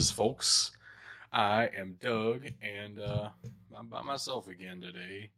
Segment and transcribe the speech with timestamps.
[0.00, 0.70] is, folks.
[1.30, 3.28] I am Doug, and uh,
[3.76, 5.28] I'm by myself again today.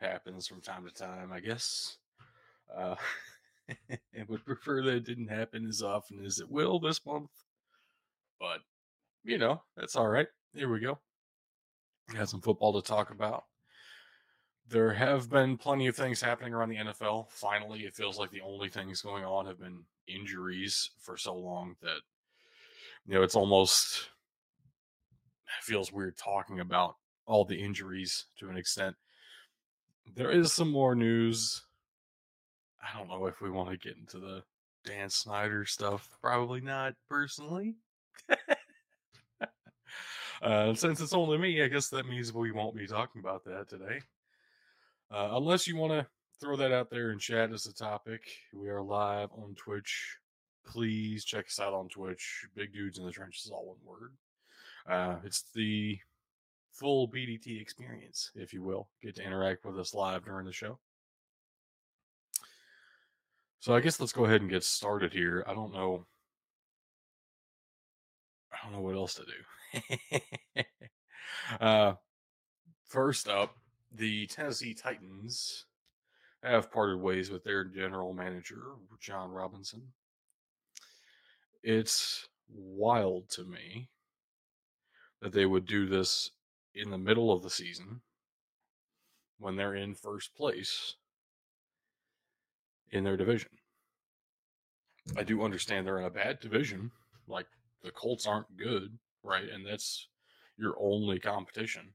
[0.00, 1.98] Happens from time to time, I guess.
[2.76, 2.96] Uh,
[3.88, 7.30] and would prefer that it didn't happen as often as it will this month.
[8.40, 8.58] But,
[9.22, 10.26] you know, that's all right.
[10.54, 10.98] Here we go.
[12.12, 13.44] Got some football to talk about.
[14.68, 17.30] There have been plenty of things happening around the NFL.
[17.30, 21.76] Finally, it feels like the only things going on have been injuries for so long
[21.80, 22.00] that,
[23.10, 24.08] you know, it's almost
[25.62, 26.94] feels weird talking about
[27.26, 28.94] all the injuries to an extent.
[30.14, 31.60] There is some more news.
[32.80, 34.44] I don't know if we want to get into the
[34.84, 36.08] Dan Snyder stuff.
[36.22, 37.74] Probably not, personally.
[40.42, 43.68] uh, since it's only me, I guess that means we won't be talking about that
[43.68, 44.02] today.
[45.10, 46.06] Uh, unless you want to
[46.40, 48.22] throw that out there and chat as a topic,
[48.54, 50.16] we are live on Twitch.
[50.66, 52.46] Please check us out on Twitch.
[52.54, 54.12] Big Dudes in the Trenches, is all one word.
[54.88, 55.98] Uh, it's the
[56.72, 58.88] full BDT experience, if you will.
[59.02, 60.78] Get to interact with us live during the show.
[63.60, 65.44] So I guess let's go ahead and get started here.
[65.46, 66.06] I don't know.
[68.52, 70.62] I don't know what else to do.
[71.60, 71.94] uh,
[72.88, 73.54] first up,
[73.92, 75.66] the Tennessee Titans
[76.42, 78.62] have parted ways with their general manager,
[78.98, 79.82] Jon Robinson.
[81.62, 83.88] It's wild to me
[85.20, 86.30] that they would do this
[86.74, 88.00] in the middle of the season
[89.38, 90.94] when they're in first place
[92.90, 93.50] in their division.
[95.16, 96.90] I do understand they're in a bad division.
[97.26, 97.46] Like
[97.82, 99.48] the Colts aren't good, right?
[99.48, 100.08] And that's
[100.56, 101.94] your only competition.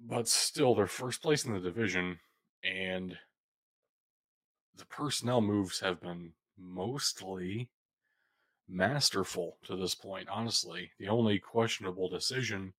[0.00, 2.20] But still, they're first place in the division,
[2.62, 3.18] and
[4.76, 7.70] the personnel moves have been mostly
[8.68, 10.90] masterful to this point, honestly.
[10.98, 12.74] The only questionable decision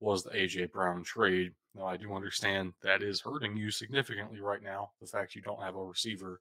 [0.00, 1.52] was the AJ Brown trade.
[1.74, 5.62] Now, I do understand that is hurting you significantly right now, the fact you don't
[5.62, 6.40] have a receiver.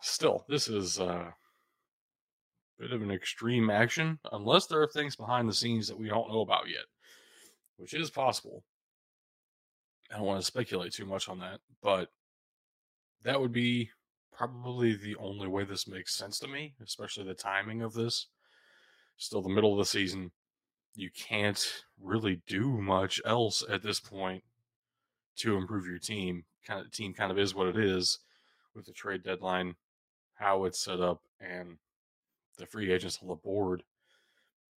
[0.00, 1.34] Still, this is uh, a
[2.78, 6.28] bit of an extreme action, unless there are things behind the scenes that we don't
[6.28, 6.84] know about yet,
[7.78, 8.62] which is possible.
[10.12, 12.10] I don't want to speculate too much on that, but
[13.24, 13.90] that would be
[14.36, 18.26] probably the only way this makes sense to me, especially the timing of this.
[19.16, 20.32] Still the middle of the season.
[20.94, 21.64] You can't
[22.00, 24.42] really do much else at this point
[25.36, 26.44] to improve your team.
[26.66, 28.18] Kind of team kind of is what it is
[28.74, 29.74] with the trade deadline,
[30.34, 31.78] how it's set up, and
[32.58, 33.82] the free agents on the board.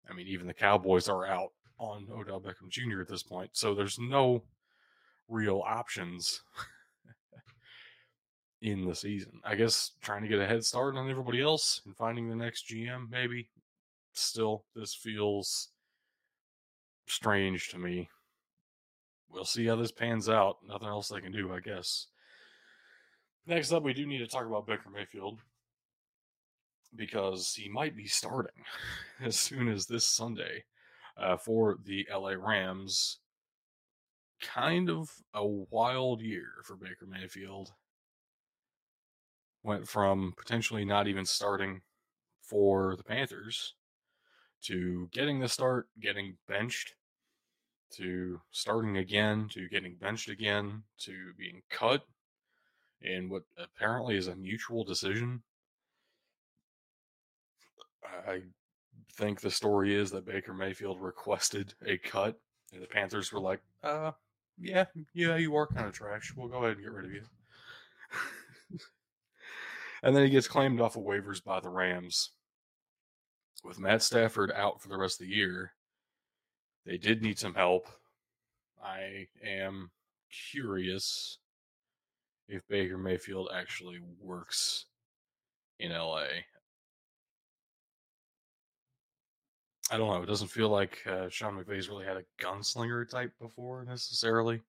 [0.08, 3.00] I mean, even the Cowboys are out on Odell Beckham Jr.
[3.00, 4.42] at this point, so there's no
[5.28, 6.42] real options
[8.62, 9.40] in the season.
[9.44, 12.68] I guess trying to get a head start on everybody else and finding the next
[12.68, 13.48] GM, maybe.
[14.12, 15.68] Still, this feels
[17.06, 18.08] strange to me.
[19.30, 20.58] We'll see how this pans out.
[20.66, 22.06] Nothing else they can do, I guess.
[23.46, 25.40] Next up, we do need to talk about Baker Mayfield
[26.94, 28.64] because he might be starting
[29.20, 30.64] as soon as this Sunday
[31.16, 33.18] uh, for the LA Rams.
[34.40, 37.72] Kind of a wild year for Baker Mayfield
[39.66, 41.82] went from potentially not even starting
[42.41, 43.75] for the Panthers
[44.62, 46.94] to getting the start, getting benched,
[47.97, 52.04] to starting again, to getting benched again, to being cut
[53.00, 55.43] in what apparently is a mutual decision.
[58.27, 58.43] I
[59.12, 62.38] think the story is that Baker Mayfield requested a cut,
[62.72, 64.12] and the Panthers were like, uh,
[64.59, 66.33] yeah, yeah, you are kind of trash.
[66.37, 67.22] We'll go ahead and get rid of you.
[70.06, 72.30] And then he gets claimed off of waivers by the Rams.
[73.64, 75.72] With Matt Stafford out for the rest of the year,
[76.84, 77.88] they did need some help.
[78.80, 79.91] I am
[80.53, 81.38] curious
[82.48, 84.84] if Baker Mayfield actually works
[85.80, 86.26] in LA.
[89.91, 90.22] I don't know.
[90.22, 94.60] It doesn't feel like uh, Sean McVay's really had a gunslinger type before necessarily.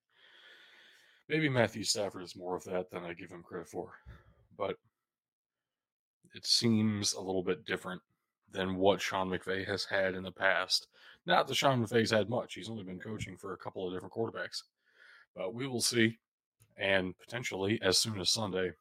[1.30, 3.92] Maybe Matthew Stafford is more of that than I give him credit for.
[4.58, 4.78] But
[6.38, 8.02] it seems a little bit different
[8.52, 10.88] than what Sean McVay has had in the past.
[11.26, 14.14] Not that Sean McVay's had much; he's only been coaching for a couple of different
[14.14, 14.62] quarterbacks,
[15.36, 16.18] but we will see,
[16.78, 18.72] and potentially as soon as Sunday.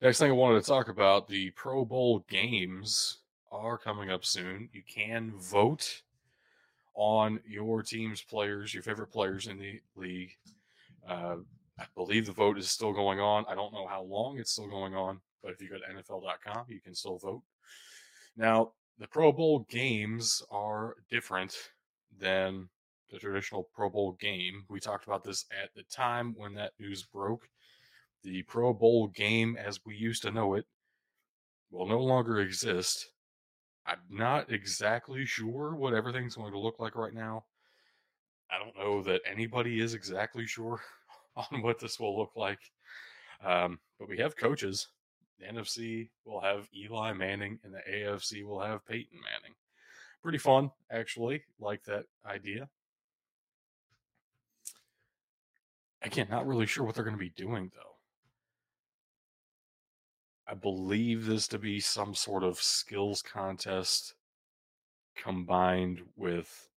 [0.00, 3.18] Next thing I wanted to talk about the Pro Bowl games
[3.50, 4.68] are coming up soon.
[4.72, 6.02] You can vote
[6.94, 10.36] on your team's players, your favorite players in the league.
[11.08, 11.36] Uh,
[11.78, 13.44] I believe the vote is still going on.
[13.48, 16.64] I don't know how long it's still going on, but if you go to NFL.com,
[16.68, 17.42] you can still vote.
[18.36, 21.54] Now, the Pro Bowl games are different
[22.18, 22.68] than
[23.10, 24.64] the traditional Pro Bowl game.
[24.70, 27.48] We talked about this at the time when that news broke.
[28.22, 30.64] The Pro Bowl game, as we used to know it,
[31.70, 33.10] will no longer exist.
[33.86, 37.44] I'm not exactly sure what everything's going to look like right now.
[38.50, 40.80] I don't know that anybody is exactly sure
[41.36, 42.60] on what this will look like.
[43.44, 44.88] Um, but we have coaches.
[45.38, 49.56] The NFC will have Eli Manning, and the AFC will have Peyton Manning.
[50.22, 51.42] Pretty fun, actually.
[51.58, 52.68] Like that idea.
[56.02, 57.96] Again, not really sure what they're going to be doing, though.
[60.46, 64.14] I believe this to be some sort of skills contest
[65.16, 66.68] combined with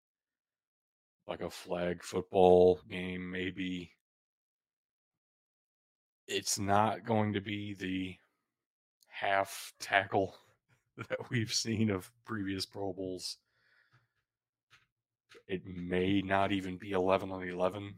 [1.27, 3.92] like a flag football game, maybe.
[6.27, 8.15] It's not going to be the
[9.19, 10.36] half tackle
[11.10, 13.38] that we've seen of previous Pro Bowls.
[15.48, 17.96] It may not even be 11 on 11.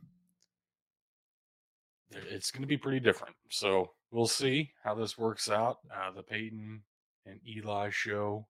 [2.11, 3.35] It's going to be pretty different.
[3.49, 5.77] So we'll see how this works out.
[5.93, 6.81] Uh, the Peyton
[7.25, 8.47] and Eli show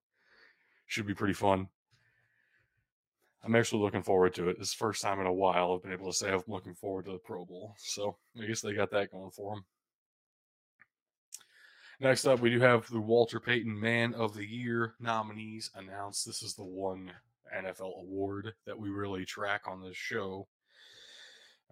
[0.86, 1.68] should be pretty fun.
[3.42, 4.58] I'm actually looking forward to it.
[4.60, 7.06] It's the first time in a while I've been able to say I'm looking forward
[7.06, 7.74] to the Pro Bowl.
[7.78, 9.64] So I guess they got that going for them.
[12.02, 16.24] Next up, we do have the Walter Payton Man of the Year nominees announced.
[16.24, 17.12] This is the one
[17.54, 20.48] NFL award that we really track on this show.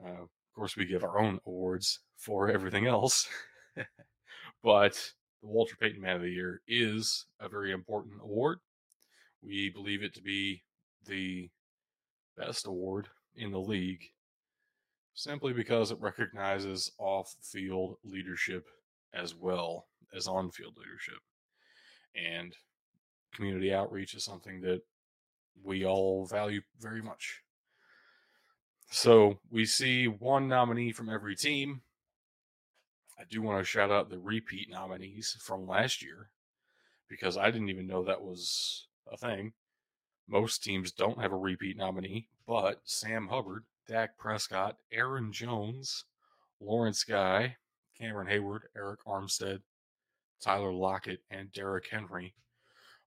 [0.04, 3.26] Uh, of course, we give our own awards for everything else.
[4.62, 8.58] but the Walter Payton Man of the Year is a very important award.
[9.42, 10.62] We believe it to be
[11.06, 11.48] the
[12.36, 14.02] best award in the league
[15.14, 18.66] simply because it recognizes off field leadership
[19.14, 21.20] as well as on field leadership.
[22.14, 22.54] And
[23.34, 24.82] community outreach is something that
[25.62, 27.42] we all value very much.
[28.90, 31.82] So we see one nominee from every team.
[33.18, 36.30] I do want to shout out the repeat nominees from last year
[37.08, 39.52] because I didn't even know that was a thing.
[40.28, 46.04] Most teams don't have a repeat nominee, but Sam Hubbard, Dak Prescott, Aaron Jones,
[46.60, 47.56] Lawrence Guy,
[47.98, 49.60] Cameron Heyward, Arik Armstead,
[50.40, 52.34] Tyler Lockett, and Derrick Henry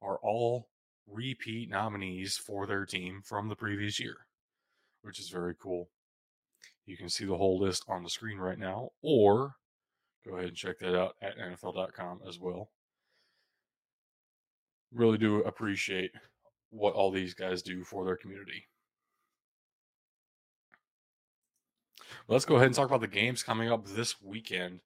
[0.01, 0.69] are all
[1.07, 4.17] repeat nominees for their team from the previous year,
[5.01, 5.89] which is very cool.
[6.85, 9.55] You can see the whole list on the screen right now, or
[10.25, 12.69] go ahead and check that out at NFL.com as well.
[14.91, 16.11] Really do appreciate
[16.69, 18.65] what all these guys do for their community.
[22.27, 24.81] Let's go ahead and talk about the games coming up this weekend.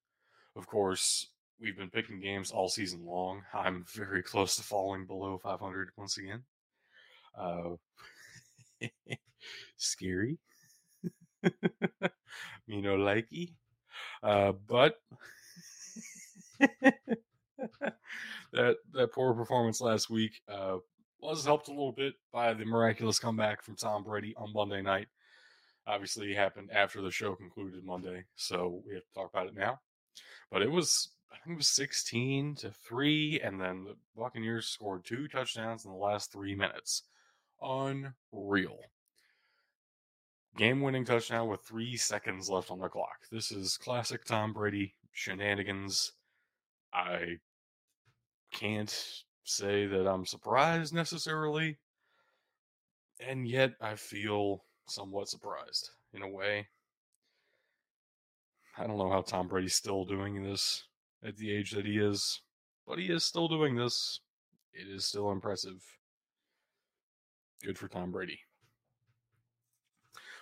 [0.56, 1.28] Of course,
[1.66, 3.42] we've been picking games all season long.
[3.52, 6.44] I'm very close to falling below 500 once again.
[7.36, 7.72] Uh,
[9.78, 10.38] scary.
[12.68, 13.54] you know, likey.
[14.22, 14.98] Uh, but
[18.54, 20.78] that that poor performance last week uh,
[21.20, 25.08] was helped a little bit by the miraculous comeback from Tom Brady on Monday night.
[25.88, 29.80] Obviously, happened after the show concluded Monday, so we have to talk about it now.
[30.52, 35.06] But it was I think it was 16 to 3, and then the Buccaneers scored
[35.06, 37.04] two touchdowns in the last three minutes.
[37.62, 38.80] Unreal.
[40.58, 43.28] Game winning touchdown with three seconds left on the clock.
[43.32, 46.14] This is classic Tom Brady shenanigans.
[46.94, 47.40] I
[48.52, 51.78] can't say that I'm surprised necessarily,
[53.20, 56.68] and yet I feel somewhat surprised in a way.
[58.78, 60.84] I don't know how Tom Brady's still doing this
[61.26, 62.42] at the age that he is,
[62.88, 64.20] but he is still doing this.
[64.74, 65.82] It is still impressive.
[67.64, 68.40] Good for Tom Brady.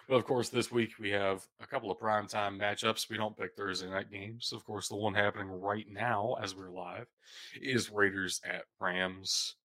[0.10, 3.10] But of course, this week we have a couple of primetime matchups.
[3.10, 4.52] We don't pick Thursday night games.
[4.52, 7.08] Of course, the one happening right now as we're live
[7.62, 9.56] is Raiders at Rams.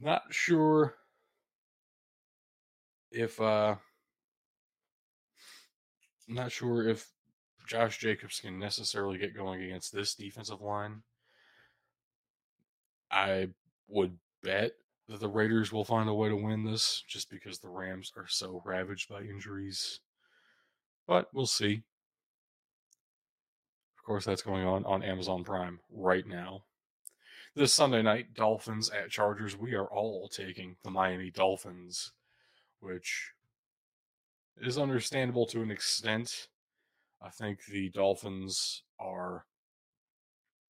[0.00, 0.94] Not sure
[3.10, 3.76] if uh
[6.28, 7.06] not sure if
[7.66, 11.02] Josh Jacobs can necessarily get going against this defensive line.
[13.10, 13.48] I
[13.88, 14.72] would bet
[15.08, 18.26] that the Raiders will find a way to win this just because the Rams are
[18.28, 20.00] so ravaged by injuries.
[21.06, 21.82] But we'll see.
[23.98, 26.64] Of course, that's going on on Amazon Prime right now.
[27.54, 29.56] This Sunday night, Dolphins at Chargers.
[29.56, 32.12] We are all taking the Miami Dolphins,
[32.80, 33.32] which
[34.60, 36.48] is understandable to an extent.
[37.24, 39.46] I think the Dolphins are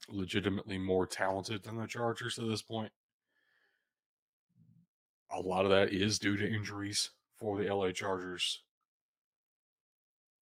[0.08, 2.92] legitimately more talented than the Chargers at this point.
[5.34, 8.62] a lot of that is due to injuries for the LA Chargers.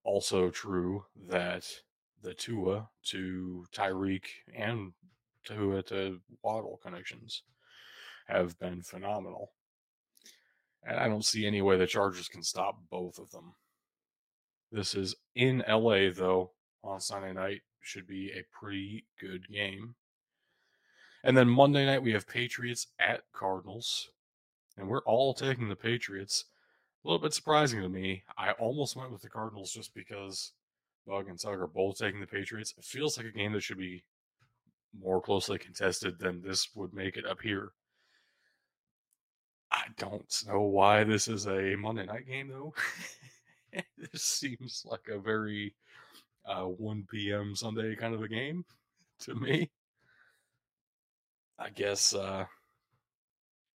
[0.04, 1.64] Also true that
[2.22, 4.92] the Tua to Tyreek and
[5.44, 7.42] Tua to Waddle connections
[8.26, 9.52] have been phenomenal.
[10.84, 13.54] And I don't see any way the Chargers can stop both of them.
[14.72, 16.52] This is in LA, though,
[16.82, 17.60] on Sunday night.
[17.82, 19.96] Should be a pretty good game.
[21.22, 24.08] And then Monday night, we have Patriots at Cardinals.
[24.78, 26.46] And we're all taking the Patriots.
[27.04, 28.22] A little bit surprising to me.
[28.38, 30.52] I almost went with the Cardinals just because
[31.06, 32.72] Bug and Tug are both taking the Patriots.
[32.78, 34.04] It feels like a game that should be
[34.98, 37.72] more closely contested than this would make it up here.
[39.70, 42.74] I don't know why this is a Monday night game though.
[44.12, 45.74] this seems like a very
[46.46, 47.54] uh, 1 p.m.
[47.54, 48.64] Sunday kind of a game
[49.20, 49.70] to me.
[51.58, 52.44] I guess uh,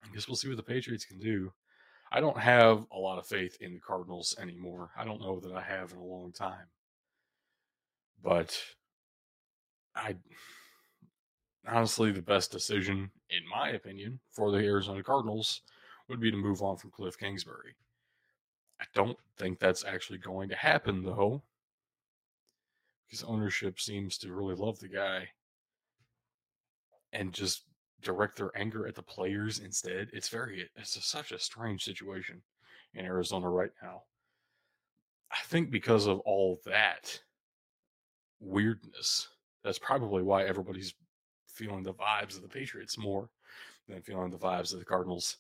[0.04, 1.52] I guess we'll see what the Patriots can do.
[2.12, 4.92] I don't have a lot of faith in the Cardinals anymore.
[4.96, 6.68] I don't know that I have in a long time.
[8.24, 8.58] But
[9.96, 10.16] I
[11.68, 15.62] honestly the best decision in my opinion for the Arizona Cardinals
[16.08, 17.76] would be to move on from Kliff Kingsbury.
[18.84, 21.42] I don't think that's actually going to happen though.
[23.08, 25.30] Because ownership seems to really love the guy
[27.14, 27.64] and just
[28.02, 30.10] direct their anger at the players instead.
[30.12, 32.42] It's very it's a, such a strange situation
[32.94, 34.02] in Arizona right now.
[35.32, 37.22] I think because of all that
[38.42, 39.30] weirdness,
[39.64, 40.94] that's probably why everybody's
[41.48, 43.30] feeling the vibes of the Patriots more
[43.88, 45.38] than feeling the vibes of the Cardinals.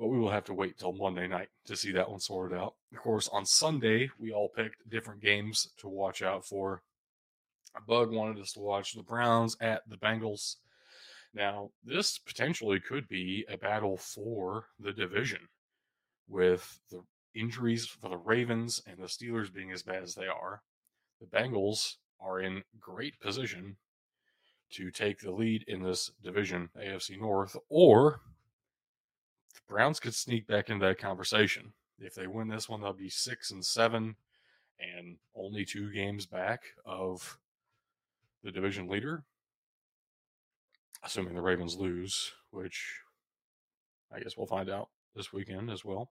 [0.00, 2.74] But we will have to wait till Monday night to see that one sorted out.
[2.90, 6.82] Of course, on Sunday, we all picked different games to watch out for.
[7.86, 10.56] Bug wanted us to watch the Browns at the Bengals.
[11.34, 15.40] Now, this potentially could be a battle for the division
[16.26, 17.02] with the
[17.34, 20.62] injuries for the Ravens and the Steelers being as bad as they are.
[21.20, 23.76] The Bengals are in great position
[24.70, 28.22] to take the lead in this division, AFC North, or
[29.54, 31.72] the Browns could sneak back into that conversation.
[31.98, 34.16] If they win this one, they'll be six and seven
[34.78, 37.38] and only two games back of
[38.42, 39.24] the division leader
[41.02, 43.00] assuming the Ravens lose, which
[44.14, 46.10] I guess we'll find out this weekend as well.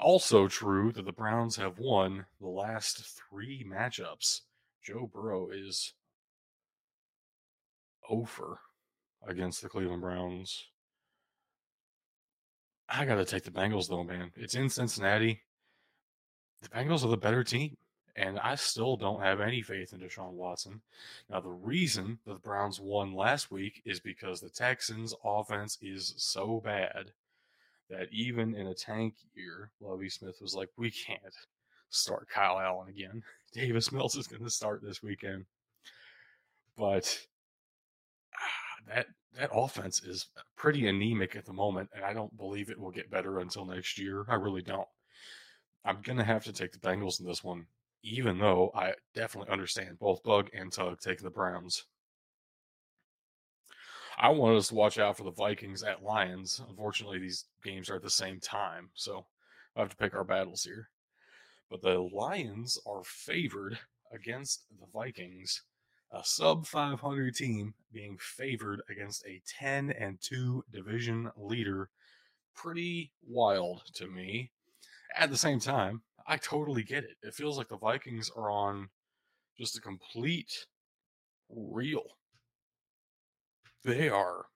[0.00, 4.40] Also true that the Browns have won the last three matchups.
[4.82, 5.94] Joe Burrow is
[8.08, 8.58] over
[9.26, 10.66] against the Cleveland Browns.
[12.88, 14.32] I got to take the Bengals though, man.
[14.36, 15.42] It's in Cincinnati.
[16.62, 17.76] The Bengals are the better team.
[18.14, 20.82] And I still don't have any faith in Deshaun Watson.
[21.30, 26.12] Now, the reason that the Browns won last week is because the Texans' offense is
[26.18, 27.12] so bad
[27.88, 31.22] that even in a tank year, Lovie Smith was like, we can't
[31.88, 33.22] start Kyle Allen again.
[33.52, 35.46] Davis Mills is going to start this weekend.
[36.76, 37.18] But
[38.34, 39.06] ah, that
[39.38, 43.10] that offense is pretty anemic at the moment, and I don't believe it will get
[43.10, 44.24] better until next year.
[44.28, 44.88] I really don't.
[45.84, 47.66] I'm going to have to take the Bengals in this one
[48.02, 51.84] even though I definitely understand both Bug and Tug taking the Browns.
[54.18, 56.60] I wanted us to watch out for the Vikings at Lions.
[56.68, 59.26] Unfortunately, these games are at the same time, so
[59.76, 60.90] I have to pick our battles here.
[61.70, 63.78] But the Lions are favored
[64.12, 65.62] against the Vikings,
[66.12, 71.88] a sub 500 team being favored against a 10 and 2 division leader.
[72.54, 74.50] Pretty wild to me.
[75.16, 77.16] At the same time, I totally get it.
[77.22, 78.90] It feels like the Vikings are on
[79.58, 80.66] just a complete
[81.48, 82.04] reel.
[83.84, 84.46] They are.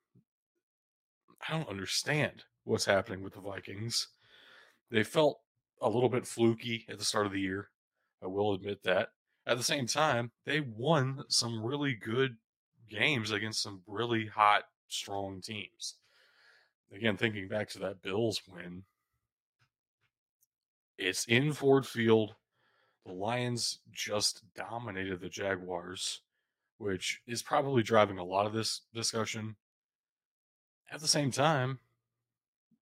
[1.49, 4.09] I don't understand what's happening with the Vikings.
[4.91, 5.41] They felt
[5.81, 7.71] a little bit fluky at the start of the year.
[8.23, 9.09] I will admit that.
[9.47, 12.37] At the same time, they won some really good
[12.91, 15.95] games against some really hot, strong teams.
[16.93, 18.85] Again, thinking back to that Bills win,
[20.99, 22.35] it's in Ford Field.
[23.05, 26.23] The Lions just dominated the Jaguars,
[26.79, 29.57] which is probably driving a lot of this discussion.
[30.91, 31.79] At the same time,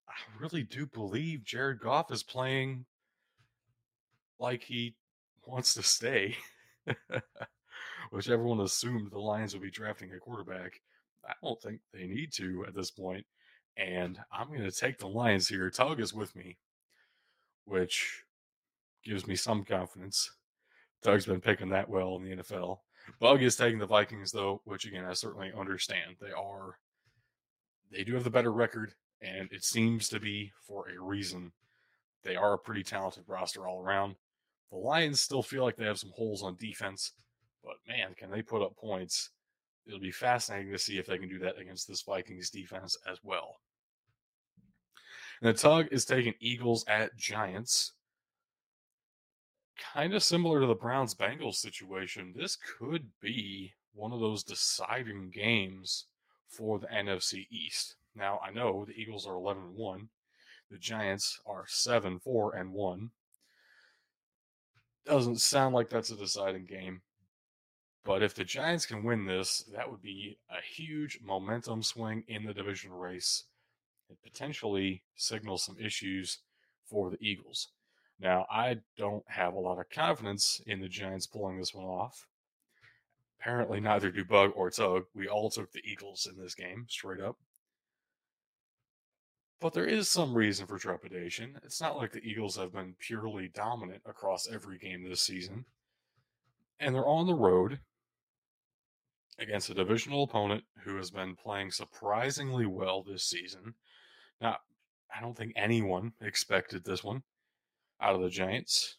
[0.09, 2.87] I really do believe Jared Goff is playing
[4.39, 4.95] like he
[5.47, 6.37] wants to stay,
[8.11, 10.81] which everyone assumed the Lions would be drafting a quarterback.
[11.27, 13.25] I don't think they need to at this point,
[13.77, 15.71] and I'm going to take the Lions here.
[15.71, 16.59] Tug is with me
[17.65, 18.25] which
[19.05, 20.31] gives me some confidence.
[21.03, 22.79] Doug's been picking that well in the NFL.
[23.21, 26.17] Bug is taking the Vikings though, which again I certainly understand.
[26.21, 26.79] They are
[27.93, 31.53] they do have the better record, and it seems to be for a reason.
[32.23, 34.17] They are a pretty talented roster all around.
[34.71, 37.13] The Lions still feel like they have some holes on defense,
[37.63, 39.31] but man, can they put up points?
[39.87, 43.19] It'll be fascinating to see if they can do that against this Vikings defense as
[43.23, 43.57] well.
[45.41, 47.93] And the tug is taking Eagles at Giants.
[49.93, 52.33] Kind of similar to the Browns Bengals situation.
[52.35, 56.07] This could be one of those deciding games
[56.49, 57.97] for the NFC East.
[58.15, 60.09] Now, I know the Eagles are 11 1.
[60.71, 63.11] The Giants are 7 4 and 1.
[65.07, 67.03] Doesn't sound like that's a deciding game.
[68.05, 72.45] But if the Giants can win this, that would be a huge momentum swing in
[72.45, 73.45] the division race.
[74.11, 76.39] It potentially signals some issues
[76.87, 77.69] for the Eagles.
[78.21, 82.27] Now, I don't have a lot of confidence in the Giants pulling this one off.
[83.41, 85.05] Apparently, neither do Bug or Tug.
[85.15, 87.37] We all took the Eagles in this game, straight up.
[89.61, 91.59] But there is some reason for trepidation.
[91.65, 95.65] It's not like the Eagles have been purely dominant across every game this season.
[96.79, 97.81] And they're on the road
[99.39, 103.75] against a divisional opponent who has been playing surprisingly well this season.
[104.41, 104.59] Now,
[105.15, 107.23] I don't think anyone expected this one
[108.01, 108.99] out of the Giants.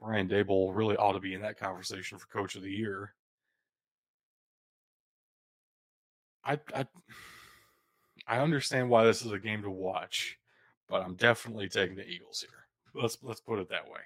[0.00, 3.14] Brian Daboll really ought to be in that conversation for Coach of the Year.
[6.44, 6.86] I, I
[8.28, 10.38] I understand why this is a game to watch,
[10.86, 13.00] but I'm definitely taking the Eagles here.
[13.02, 14.00] Let's let's put it that way.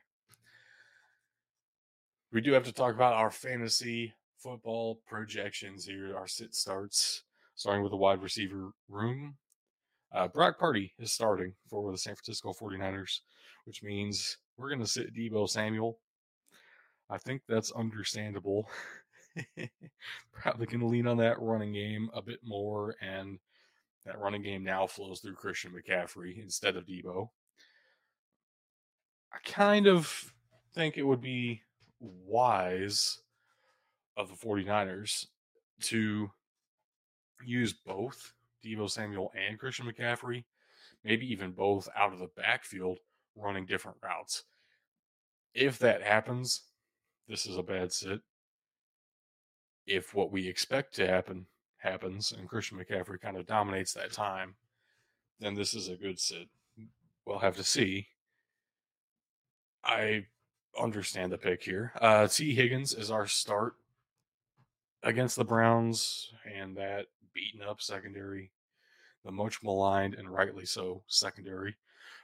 [2.31, 6.17] We do have to talk about our fantasy football projections here.
[6.17, 7.25] Our sit starts,
[7.57, 9.37] starting with the wide receiver room.
[10.12, 13.21] Uh, Brock Purdy is starting for the San Francisco 49ers,
[13.64, 15.99] which means we're going to sit Deebo Samuel.
[17.11, 18.68] I think that's understandable.
[20.33, 23.38] Probably going to lean on that running game a bit more and
[24.05, 27.29] that running game now flows through Christian McCaffrey instead of Deebo.
[29.33, 30.33] I kind of
[30.75, 31.62] think it would be
[32.01, 33.21] wise
[34.17, 35.27] of the 49ers
[35.83, 36.31] to
[37.45, 38.33] use both
[38.65, 40.45] Deebo Samuel and Christian McCaffrey,
[41.05, 42.99] maybe even both out of the backfield
[43.37, 44.45] running different routes.
[45.55, 46.62] If that happens,
[47.29, 48.21] this is a bad sit.
[49.87, 51.47] If what we expect to happen
[51.83, 54.55] happens and Christian McCaffrey kind of dominates that time,
[55.40, 56.49] then this is a good sit.
[57.27, 58.09] We'll have to see.
[59.85, 60.27] I
[60.81, 61.92] understand the pick here.
[62.01, 63.75] Uh, Tee Higgins is our start
[65.03, 68.53] against the Browns and that beaten up secondary,
[69.25, 71.77] the much maligned and rightly so secondary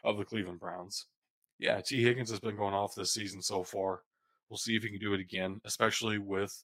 [0.04, 1.06] of the Cleveland Browns.
[1.58, 4.02] Yeah, Tee Higgins has been going off this season so far.
[4.48, 6.62] We'll see if he can do it again, especially with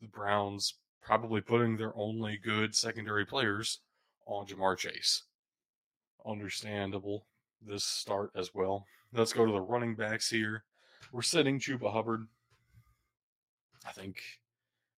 [0.00, 3.80] the Browns probably putting their only good secondary players
[4.26, 5.24] on Ja'Marr Chase.
[6.26, 7.26] Understandable
[7.66, 8.86] this start as well.
[9.12, 10.64] Let's go to the running backs here.
[11.12, 12.26] We're sitting Chuba Hubbard.
[13.86, 14.16] I think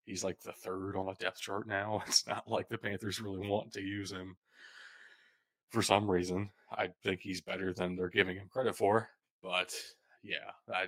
[0.04, 2.02] he's like the third on a depth chart now.
[2.06, 4.36] It's not like the Panthers really want to use him
[5.70, 6.50] for some reason.
[6.70, 9.08] I think he's better than they're giving him credit for.
[9.42, 9.74] But
[10.22, 10.86] yeah, I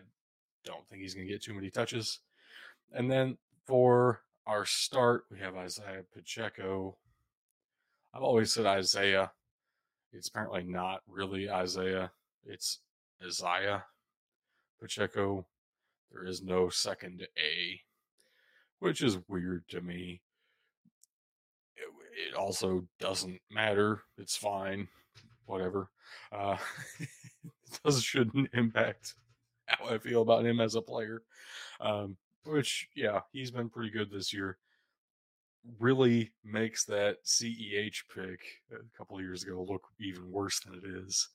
[0.64, 2.20] don't think he's going to get too many touches.
[2.92, 6.96] And then for our start, we have Isaiah Pacheco.
[8.14, 9.30] I've always said Isaiah.
[10.10, 12.10] It's apparently not really Isaiah.
[12.46, 12.78] It's
[13.24, 13.84] Isiah
[14.80, 15.46] Pacheco.
[16.10, 17.80] There is no second A,
[18.78, 20.22] which is weird to me.
[21.76, 24.00] It, it also doesn't matter.
[24.16, 24.88] It's fine.
[25.44, 25.90] Whatever.
[26.32, 26.56] Uh,
[27.00, 27.08] it
[27.84, 29.12] does shouldn't impact
[29.66, 31.20] how I feel about him as a player.
[31.80, 32.16] Um,
[32.48, 34.58] which yeah, he's been pretty good this year.
[35.78, 38.40] Really makes that CEH pick
[38.72, 41.28] a couple years ago look even worse than it is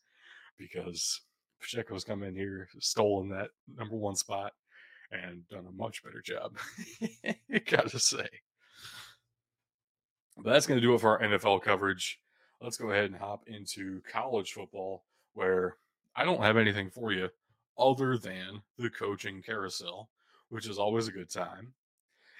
[0.57, 1.21] because
[1.61, 4.53] Pacheco's come in here, stolen that number one spot,
[5.11, 6.57] and done a much better job.
[7.69, 8.27] Gotta say.
[10.37, 12.19] But that's going to do it for our NFL coverage.
[12.59, 15.77] Let's go ahead and hop into college football, where
[16.15, 17.29] I don't have anything for you
[17.77, 20.09] other than the coaching carousel
[20.53, 21.73] which is always a good time.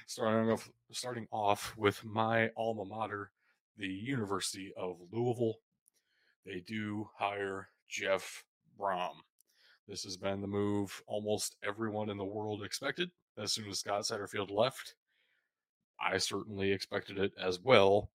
[0.06, 3.32] Starting off, starting off with my alma mater,
[3.76, 5.56] the University of Louisville.
[6.46, 8.44] They do hire Jeff
[8.80, 9.16] Brohm.
[9.88, 14.04] This has been the move almost everyone in the world expected as soon as Scott
[14.04, 14.94] Satterfield left.
[16.00, 18.12] I certainly expected it as well.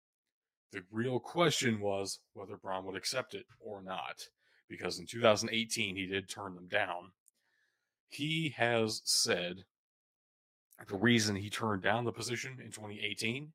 [0.72, 4.28] The real question was whether Brohm would accept it or not,
[4.68, 7.12] because in 2018 he did turn them down.
[8.10, 9.64] He has said
[10.84, 13.52] the reason he turned down the position in 2018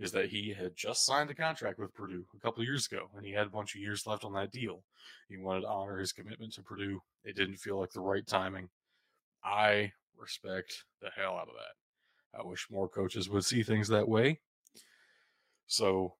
[0.00, 3.24] is that he had just signed a contract with Purdue a couple years ago, and
[3.24, 4.82] he had a bunch of years left on that deal.
[5.28, 7.00] He wanted to honor his commitment to Purdue.
[7.24, 8.70] It didn't feel like the right timing.
[9.44, 12.38] I respect the hell out of that.
[12.38, 14.40] I wish more coaches would see things that way.
[15.66, 16.14] So,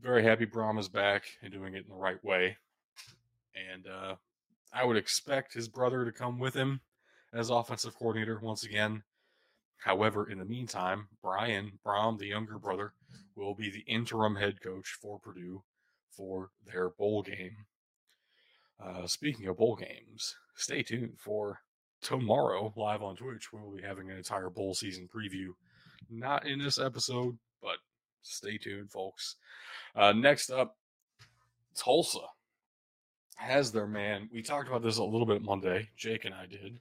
[0.00, 2.56] very happy Brohm is back and doing it in the right way.
[3.72, 4.16] And uh,
[4.72, 6.80] I would expect his brother to come with him
[7.32, 9.04] as offensive coordinator once again.
[9.80, 12.92] However, in the meantime, Brian Brohm, the younger brother,
[13.34, 15.62] will be the interim head coach for Purdue
[16.10, 17.66] for their bowl game.
[18.78, 21.60] Uh, speaking of bowl games, stay tuned for
[22.02, 23.52] tomorrow live on Twitch.
[23.52, 25.54] We will be having an entire bowl season preview.
[26.10, 27.76] Not in this episode, but
[28.22, 29.36] stay tuned, folks.
[29.94, 30.76] Uh, next up,
[31.74, 32.26] Tulsa
[33.36, 34.28] has their man.
[34.32, 35.88] We talked about this a little bit Monday.
[35.96, 36.80] Jake and I did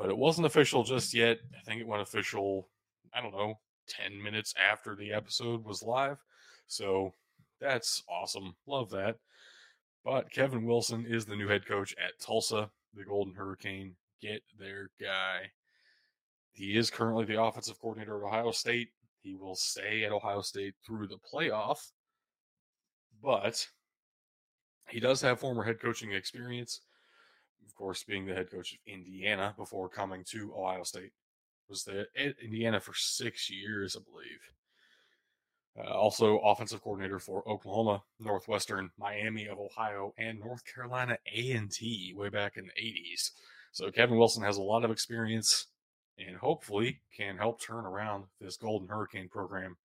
[0.00, 1.40] but it wasn't official just yet.
[1.54, 2.68] I think it went official,
[3.12, 6.16] I don't know, 10 minutes after the episode was live.
[6.68, 7.12] So
[7.60, 8.54] that's awesome.
[8.66, 9.16] Love that.
[10.02, 13.94] But Kevin Wilson is the new head coach at Tulsa, the Golden Hurricane.
[14.22, 15.50] Get their guy.
[16.52, 18.88] He is currently the offensive coordinator at Ohio State.
[19.20, 21.90] He will stay at Ohio State through the playoff.
[23.22, 23.68] But
[24.88, 26.80] he does have former head coaching experience
[27.66, 31.12] of course, being the head coach of Indiana before coming to Ohio State.
[31.68, 32.06] Was the
[32.42, 34.40] Indiana for six years, I believe.
[35.78, 41.70] Uh, also, offensive coordinator for Oklahoma, Northwestern, Miami of Ohio, and North Carolina A and
[41.70, 43.30] T way back in the '80s.
[43.72, 45.68] So Kevin Wilson has a lot of experience,
[46.18, 49.76] and hopefully can help turn around this Golden Hurricane program,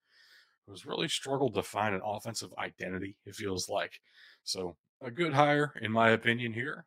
[0.66, 3.16] who's really struggled to find an offensive identity.
[3.24, 4.00] It feels like
[4.42, 6.52] so a good hire, in my opinion.
[6.52, 6.84] Here,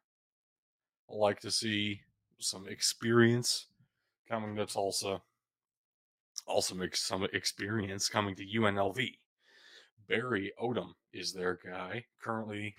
[1.11, 2.01] I like to see
[2.37, 3.65] some experience
[4.27, 5.21] coming to Tulsa.
[6.45, 9.15] Also, some experience coming to UNLV.
[10.07, 12.05] Barry Odom is their guy.
[12.21, 12.75] Currently,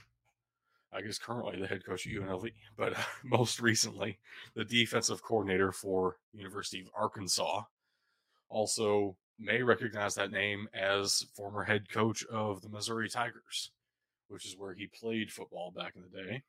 [0.92, 4.18] I guess currently the head coach at UNLV, but uh, most recently
[4.54, 7.62] the defensive coordinator for University of Arkansas.
[8.48, 13.70] Also, may recognize that name as former head coach of the Missouri Tigers,
[14.28, 16.42] which is where he played football back in the day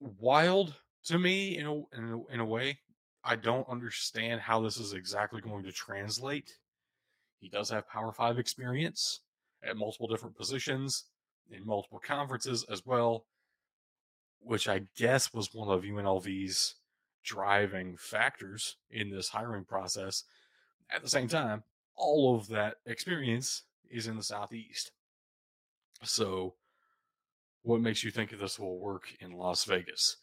[0.00, 2.78] wild to me in a, in a, in a way.
[3.24, 6.52] I don't understand how this is exactly going to translate.
[7.40, 9.20] He does have Power 5 experience
[9.62, 11.04] at multiple different positions
[11.50, 13.26] in multiple conferences as well,
[14.40, 16.76] which I guess was one of UNLV's
[17.24, 20.24] driving factors in this hiring process.
[20.90, 21.64] At the same time,
[21.96, 24.92] all of that experience is in the Southeast.
[26.02, 26.54] So
[27.62, 30.16] what makes you think this will work in Las Vegas?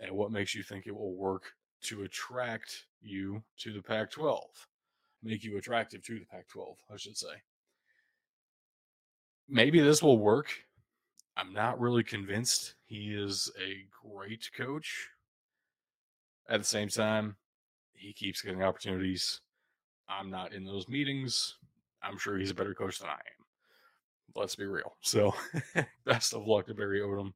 [0.00, 4.42] And what makes you think it will work to attract you to the Pac 12?
[5.22, 7.28] Make you attractive to the Pac 12, I should say.
[9.48, 10.50] Maybe this will work.
[11.36, 15.08] I'm not really convinced he is a great coach.
[16.48, 17.36] At the same time,
[17.92, 19.40] he keeps getting opportunities.
[20.08, 21.56] I'm not in those meetings.
[22.02, 23.39] I'm sure he's a better coach than I am
[24.34, 24.96] let's be real.
[25.00, 25.34] So,
[26.04, 27.32] best of luck to Barry Odom.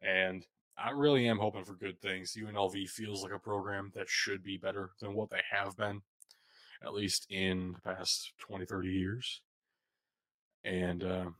[0.00, 0.44] And
[0.76, 2.36] I really am hoping for good things.
[2.36, 6.02] UNLV feels like a program that should be better than what they have been,
[6.82, 9.42] at least in the past 20, 30 years.
[10.64, 11.30] And uh,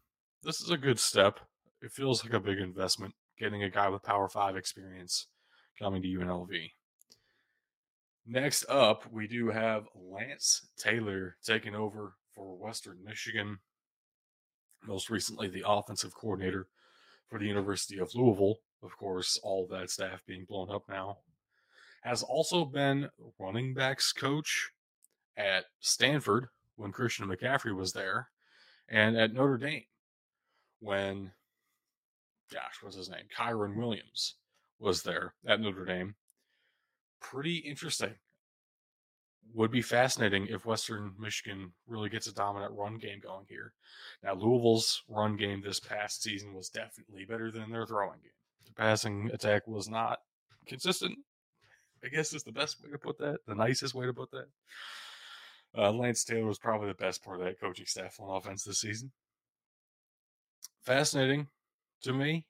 [0.42, 1.40] this is a good step.
[1.81, 5.26] It feels like a big investment getting a guy with Power 5 experience
[5.78, 6.70] coming to UNLV.
[8.24, 13.59] Next up, we do have Lance Taylor taking over for Western Michigan
[14.87, 16.66] most recently the offensive coordinator
[17.29, 18.59] for the University of Louisville.
[18.83, 21.18] Of course, all that staff being blown up now.
[22.03, 24.71] Has also been running backs coach
[25.37, 28.29] at Stanford when Christian McCaffrey was there,
[28.88, 29.85] and at Notre Dame
[30.81, 31.31] when,
[32.53, 33.25] gosh, what's his name?
[33.37, 34.35] Kyren Williams
[34.81, 36.16] was there at Notre Dame.
[37.21, 38.14] Pretty interesting
[39.55, 43.72] would be fascinating if Western Michigan really gets a dominant run game going here.
[44.22, 48.31] Now, Louisville's run game this past season was definitely better than their throwing game.
[48.66, 50.20] The passing attack was not
[50.66, 51.18] consistent.
[52.05, 54.46] I guess is the best way to put that, the nicest way to put that.
[55.76, 58.81] Uh, Lance Taylor was probably the best part of that coaching staff on offense this
[58.81, 59.12] season.
[60.85, 61.48] Fascinating
[62.02, 62.46] to me.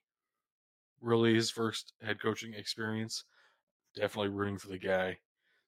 [1.01, 3.25] Really, his first head coaching experience.
[3.95, 5.17] Definitely rooting for the guy.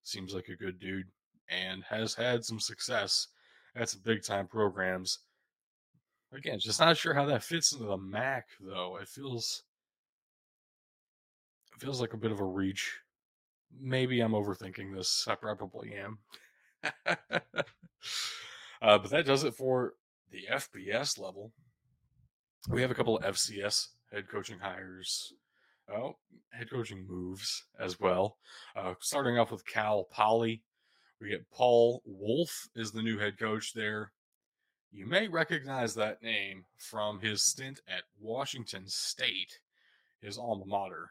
[0.03, 1.07] Seems like a good dude
[1.49, 3.27] and has had some success
[3.75, 5.19] at some big time programs.
[6.33, 8.97] Again, just not sure how that fits into the MAC though.
[9.01, 9.63] It feels
[11.75, 12.99] it feels like a bit of a reach.
[13.79, 15.27] Maybe I'm overthinking this.
[15.27, 16.19] I probably am.
[18.81, 19.93] Uh, but that does it for
[20.31, 21.51] the FBS level.
[22.69, 25.33] We have a couple of FCS head coaching hires,
[25.91, 26.17] oh,
[26.51, 28.37] head coaching moves as well.
[28.75, 30.61] Uh, starting off with Cal Poly,
[31.25, 34.11] we get Paul Wulff is the new head coach there.
[34.91, 39.59] You may recognize that name from his stint at Washington State,
[40.21, 41.09] his alma mater.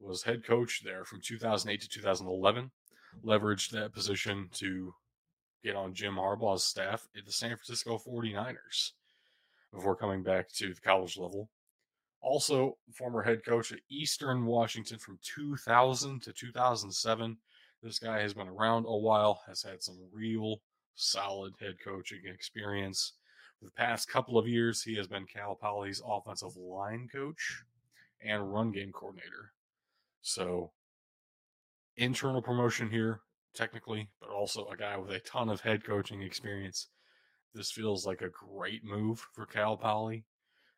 [0.00, 2.72] Was head coach there from 2008 to 2011.
[3.24, 4.94] Leveraged that position to
[5.62, 8.90] get on Jim Harbaugh's staff at the San Francisco 49ers
[9.72, 11.48] before coming back to the college level.
[12.20, 17.36] Also, former head coach at Eastern Washington from 2000 to 2007.
[17.82, 20.60] This guy has been around a while, has had some real
[20.94, 23.14] solid head coaching experience.
[23.58, 27.64] For the past couple of years, he has been Cal Poly's offensive line coach
[28.20, 29.52] and run game coordinator.
[30.20, 30.70] So,
[31.96, 33.20] internal promotion here,
[33.52, 36.86] technically, but also a guy with a ton of head coaching experience.
[37.52, 40.24] This feels like a great move for Cal Poly.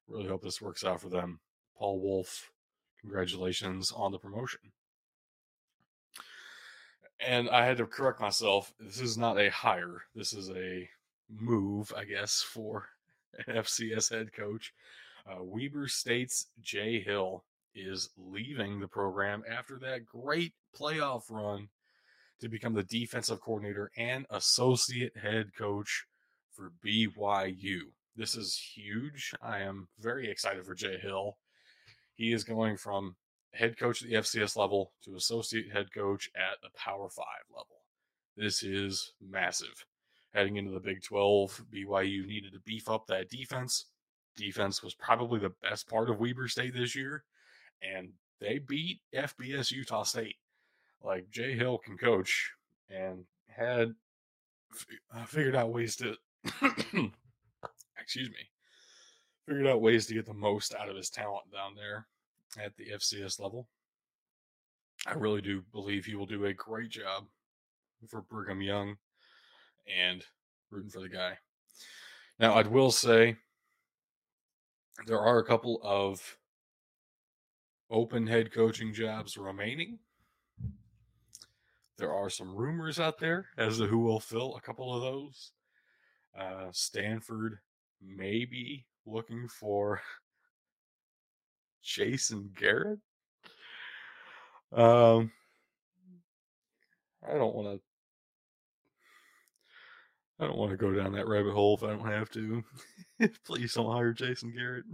[0.09, 1.40] Really hope this works out for them.
[1.77, 2.51] Paul Wulff,
[3.03, 4.73] congratulations on the promotion.
[7.27, 8.73] And I had to correct myself.
[8.79, 10.03] This is not a hire.
[10.15, 10.89] This is a
[11.31, 12.89] move, I guess, for
[13.47, 14.73] an FCS head coach.
[15.27, 21.69] Uh, Weber State's Jay Hill is leaving the program after that great playoff run
[22.41, 26.05] to become the defensive coordinator and associate head coach
[26.53, 27.81] for BYU.
[28.17, 29.33] This is huge.
[29.43, 31.39] I am very excited for Jay Hill.
[32.15, 33.17] He is going from
[33.55, 37.85] head coach at the FCS level to associate head coach at the Power 5 level.
[38.37, 39.87] This is massive.
[40.33, 43.87] Heading into the Big 12, BYU needed to beef up that defense.
[44.37, 47.25] Defense was probably the best part of Weber State this year
[47.83, 50.37] and they beat FBS Utah State.
[51.03, 52.53] Like Jay Hill can coach
[52.88, 53.95] and had
[55.14, 56.17] uh, figured out ways to,
[58.01, 58.51] excuse me,
[59.47, 62.07] figured out ways to get the most out of his talent down there
[62.62, 63.69] at the FCS level.
[65.07, 67.25] I really do believe he will do a great job
[68.09, 68.97] for Brigham Young
[69.87, 70.25] and
[70.71, 71.38] rooting for the guy.
[72.38, 73.37] Now, I will say
[75.07, 76.38] there are a couple of
[77.90, 79.99] open head coaching jobs remaining.
[81.99, 85.53] There are some rumors out there as to who will fill a couple of those.
[86.37, 87.59] Uh, Stanford
[88.03, 90.01] may be looking for
[91.85, 92.99] Jason Garrett.
[94.73, 95.31] Um,
[97.27, 97.81] I don't want to.
[100.40, 102.64] I don't want to go down that rabbit hole if I don't have to.
[103.47, 104.85] Please don't hire Jason Garrett.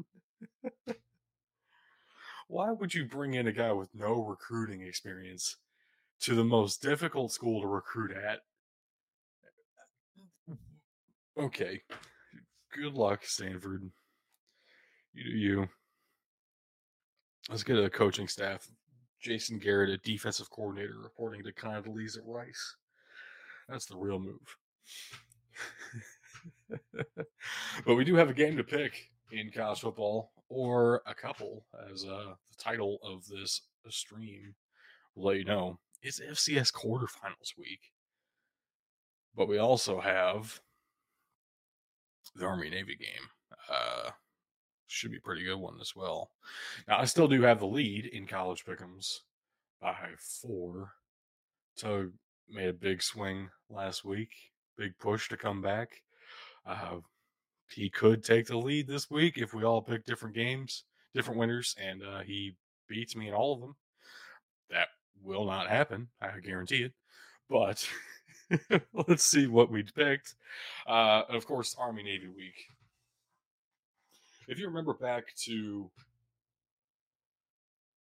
[2.46, 5.56] why would you bring in a guy with no recruiting experience
[6.20, 8.40] to the most difficult school to recruit at?
[11.38, 11.80] Okay.
[12.74, 13.90] Good luck, Stanford.
[15.14, 15.68] You do you.
[17.50, 18.70] Let's get a coaching staff.
[19.20, 22.76] Jason Garrett, a defensive coordinator, reporting to Condoleezza Rice.
[23.68, 24.56] That's the real move.
[27.84, 32.04] but we do have a game to pick in college football, or a couple, as
[32.04, 34.54] uh, the title of this stream
[35.16, 35.76] will let you know.
[36.02, 37.80] It's FCS quarterfinals week.
[39.36, 40.60] But we also have
[42.36, 43.28] the Army Navy game.
[43.68, 44.10] Uh,
[44.90, 46.30] should be a pretty good one as well.
[46.88, 49.20] Now, I still do have the lead in college pickums
[49.80, 50.92] by four.
[51.76, 52.12] Tug
[52.48, 54.30] made a big swing last week,
[54.76, 56.02] big push to come back.
[56.66, 56.96] Uh,
[57.70, 61.76] he could take the lead this week if we all pick different games, different winners,
[61.80, 62.56] and uh, he
[62.88, 63.76] beats me in all of them.
[64.70, 64.88] That
[65.22, 66.08] will not happen.
[66.20, 66.92] I guarantee it.
[67.48, 67.88] But
[69.08, 70.34] let's see what we picked.
[70.86, 72.66] Uh, of course, Army Navy week.
[74.48, 75.90] If you remember back to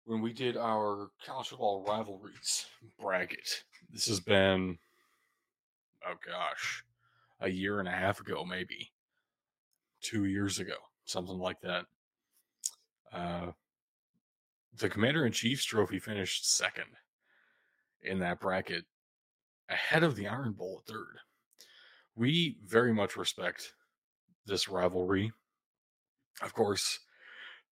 [0.06, 2.68] when we did our college football rivalries
[3.00, 4.78] bracket, this has been,
[6.08, 6.84] oh gosh,
[7.42, 8.92] a year and a half ago, maybe
[10.02, 11.86] two years ago, something like that.
[13.12, 13.52] Uh,
[14.78, 16.86] the Commander in Chief's trophy finished second
[18.04, 18.86] in that bracket,
[19.70, 21.18] ahead of the Iron Bowl at third.
[22.16, 23.74] We very much respect
[24.46, 25.32] this rivalry.
[26.42, 27.00] Of course,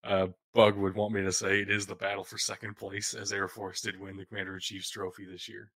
[0.04, 3.32] uh, Bug would want me to say it is the battle for second place, as
[3.32, 5.72] Air Force did win the Commander in Chief's trophy this year,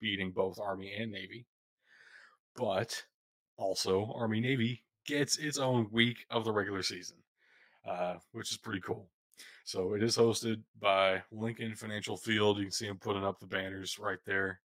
[0.00, 1.46] beating both Army and Navy.
[2.56, 3.04] But
[3.56, 7.16] also, Army Navy gets its own week of the regular season,
[7.88, 9.08] uh, which is pretty cool.
[9.64, 12.58] So it is hosted by Lincoln Financial Field.
[12.58, 14.60] You can see them putting up the banners right there.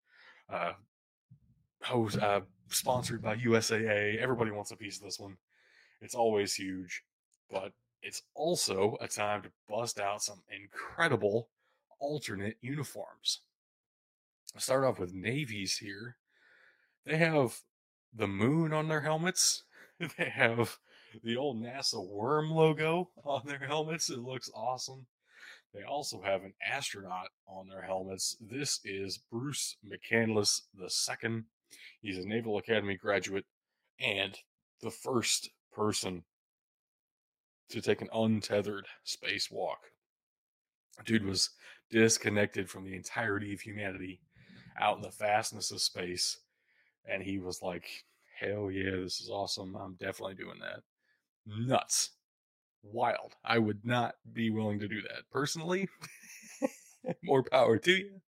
[0.50, 0.74] Uh,
[1.82, 4.18] host, uh, sponsored by USAA.
[4.18, 5.38] Everybody wants a piece of this one.
[6.02, 7.04] It's always huge,
[7.54, 11.50] but it's also a time to bust out some incredible
[12.00, 13.42] alternate uniforms.
[14.56, 16.18] i start off with navies here.
[17.06, 17.62] They have
[18.14, 19.64] the moon on their helmets.
[20.18, 20.78] they have
[21.24, 24.10] the old NASA worm logo on their helmets.
[24.10, 25.06] It looks awesome.
[25.74, 28.36] They also have an astronaut on their helmets.
[28.40, 31.44] This is Bruce McCandless II.
[32.02, 33.46] He's a Naval Academy graduate
[34.00, 34.38] and
[34.82, 36.24] the first person
[37.70, 39.78] to take an untethered spacewalk.
[41.06, 41.50] Dude was
[41.90, 44.22] disconnected from the entirety of humanity
[44.80, 46.38] out in the fastness of space.
[47.06, 47.86] And he was like,
[48.40, 49.76] hell yeah, this is awesome.
[49.76, 50.82] I'm definitely doing that.
[51.46, 52.12] Nuts.
[52.84, 53.34] Wild.
[53.44, 55.88] I would not be willing to do that personally.
[57.24, 58.22] More power to you.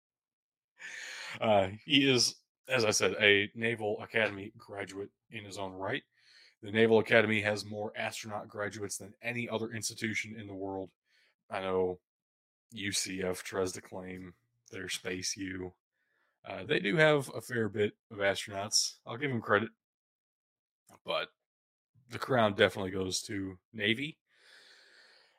[1.40, 2.36] Uh, he is,
[2.68, 6.02] as I said, a Naval Academy graduate in his own right.
[6.64, 10.88] The Naval Academy has more astronaut graduates than any other institution in the world.
[11.50, 11.98] I know
[12.74, 14.32] UCF tries to claim
[14.72, 15.74] their Space U.
[16.48, 18.94] Uh, they do have a fair bit of astronauts.
[19.06, 19.68] I'll give them credit.
[21.04, 21.28] But
[22.08, 24.16] the crown definitely goes to Navy.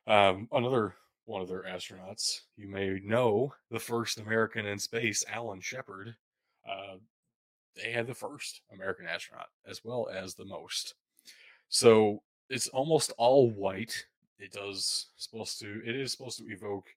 [0.05, 0.93] Um, another
[1.25, 6.17] one of their astronauts, you may know the first American in space, Alan Shepard.
[6.69, 6.97] Uh,
[7.75, 10.93] they had the first American astronaut as well as the most.
[11.69, 14.05] So it's almost all white.
[14.39, 16.87] It does supposed to it is supposed to evoke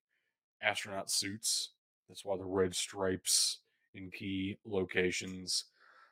[0.61, 1.71] astronaut suits.
[2.07, 3.59] That's why the red stripes
[3.93, 5.65] in key locations.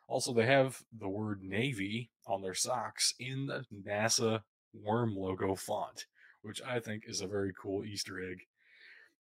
[0.08, 4.42] Also, they have the word Navy on their socks in the NASA
[4.74, 6.06] worm logo font,
[6.42, 8.44] which I think is a very cool Easter egg.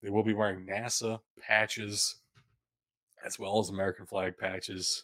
[0.01, 2.15] They will be wearing NASA patches
[3.25, 5.03] as well as American flag patches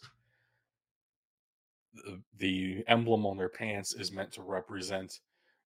[2.36, 5.20] the emblem on their pants is meant to represent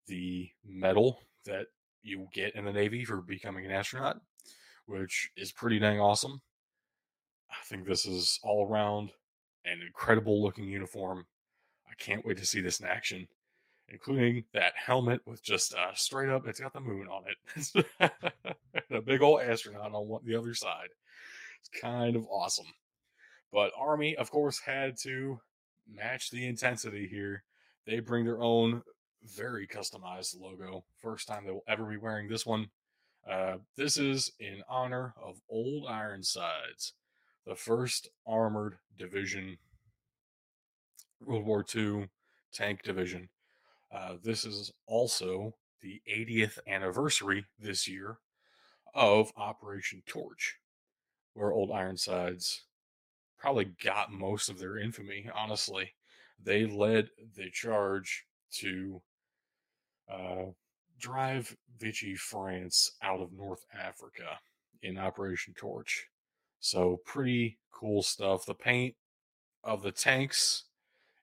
[0.06, 1.66] the medal that
[2.02, 4.20] you get in the Navy for becoming an astronaut,
[4.86, 6.40] which is pretty dang awesome.
[7.50, 9.10] I think this is all around
[9.64, 11.26] an incredible looking uniform.
[11.88, 13.28] I can't wait to see this in action,
[13.88, 17.86] including that helmet with just uh, straight up, it's got the moon on it.
[17.98, 18.18] and
[18.98, 20.88] a big old astronaut on the other side.
[21.60, 22.66] It's kind of awesome.
[23.52, 25.40] But Army, of course, had to
[25.88, 27.44] match the intensity here.
[27.86, 28.82] They bring their own
[29.24, 30.84] very customized logo.
[31.00, 32.68] First time they will ever be wearing this one.
[33.28, 36.94] Uh, this is in honor of Old Ironsides,
[37.46, 39.58] the first armored division,
[41.20, 42.08] World War II
[42.52, 43.28] tank division.
[43.92, 48.18] Uh, this is also the 80th anniversary this year
[48.94, 50.56] of Operation Torch,
[51.34, 52.64] where Old Ironsides
[53.38, 55.92] probably got most of their infamy, honestly.
[56.42, 58.24] They led the charge
[58.58, 59.02] to
[60.10, 60.46] uh,
[60.98, 64.38] drive Vichy France out of North Africa
[64.82, 66.06] in Operation Torch.
[66.60, 68.46] So, pretty cool stuff.
[68.46, 68.94] The paint
[69.62, 70.64] of the tanks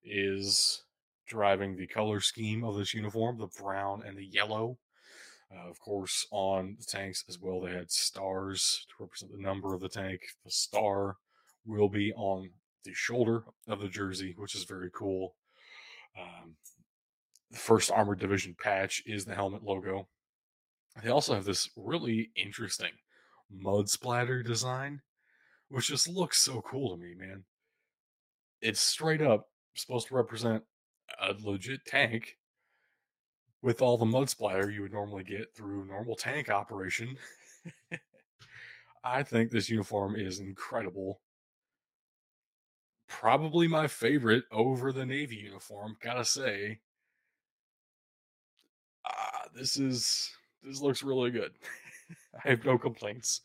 [0.03, 0.83] is
[1.27, 4.77] driving the color scheme of this uniform the brown and the yellow.
[5.53, 9.73] Uh, of course, on the tanks as well, they had stars to represent the number
[9.73, 10.21] of the tank.
[10.43, 11.17] The star
[11.65, 12.49] will be on
[12.83, 15.35] the shoulder of the jersey, which is very cool.
[16.17, 16.55] Um,
[17.51, 20.07] the first armored division patch is the helmet logo.
[21.03, 22.91] They also have this really interesting
[23.51, 25.01] mud splatter design,
[25.69, 27.43] which just looks so cool to me, man.
[28.61, 30.63] It's straight up supposed to represent
[31.19, 32.37] a legit tank
[33.61, 37.17] with all the mud splatter you would normally get through normal tank operation.
[39.03, 41.19] I think this uniform is incredible
[43.07, 45.97] probably my favorite over the Navy uniform.
[46.01, 46.79] Gotta say,
[49.05, 50.31] uh, this is
[50.63, 51.51] this looks really good.
[52.45, 53.41] I have no complaints.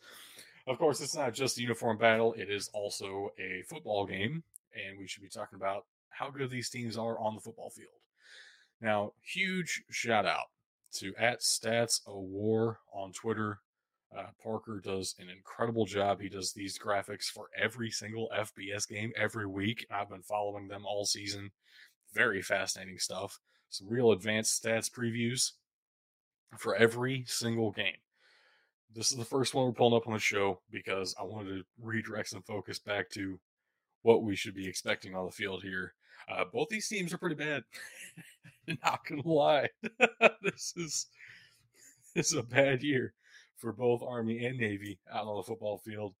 [0.67, 4.97] Of course, it's not just a uniform battle; it is also a football game, and
[4.97, 7.89] we should be talking about how good these teams are on the football field.
[8.81, 10.49] Now, huge shout out
[10.93, 13.59] to at Stats of War on Twitter
[14.17, 16.19] uh, Parker does an incredible job.
[16.19, 19.85] He does these graphics for every single FBS game every week.
[19.89, 21.51] I've been following them all season.
[22.13, 23.39] Very fascinating stuff.
[23.69, 25.51] Some real advanced stats previews
[26.57, 27.95] for every single game.
[28.93, 31.63] This is the first one we're pulling up on the show because I wanted to
[31.81, 33.39] redirect some focus back to
[34.01, 35.93] what we should be expecting on the field here.
[36.29, 37.63] Uh, both these teams are pretty bad.
[38.83, 39.69] Not gonna lie,
[40.41, 41.07] this is
[42.13, 43.13] this is a bad year
[43.61, 46.15] for both Army and Navy out on the football field.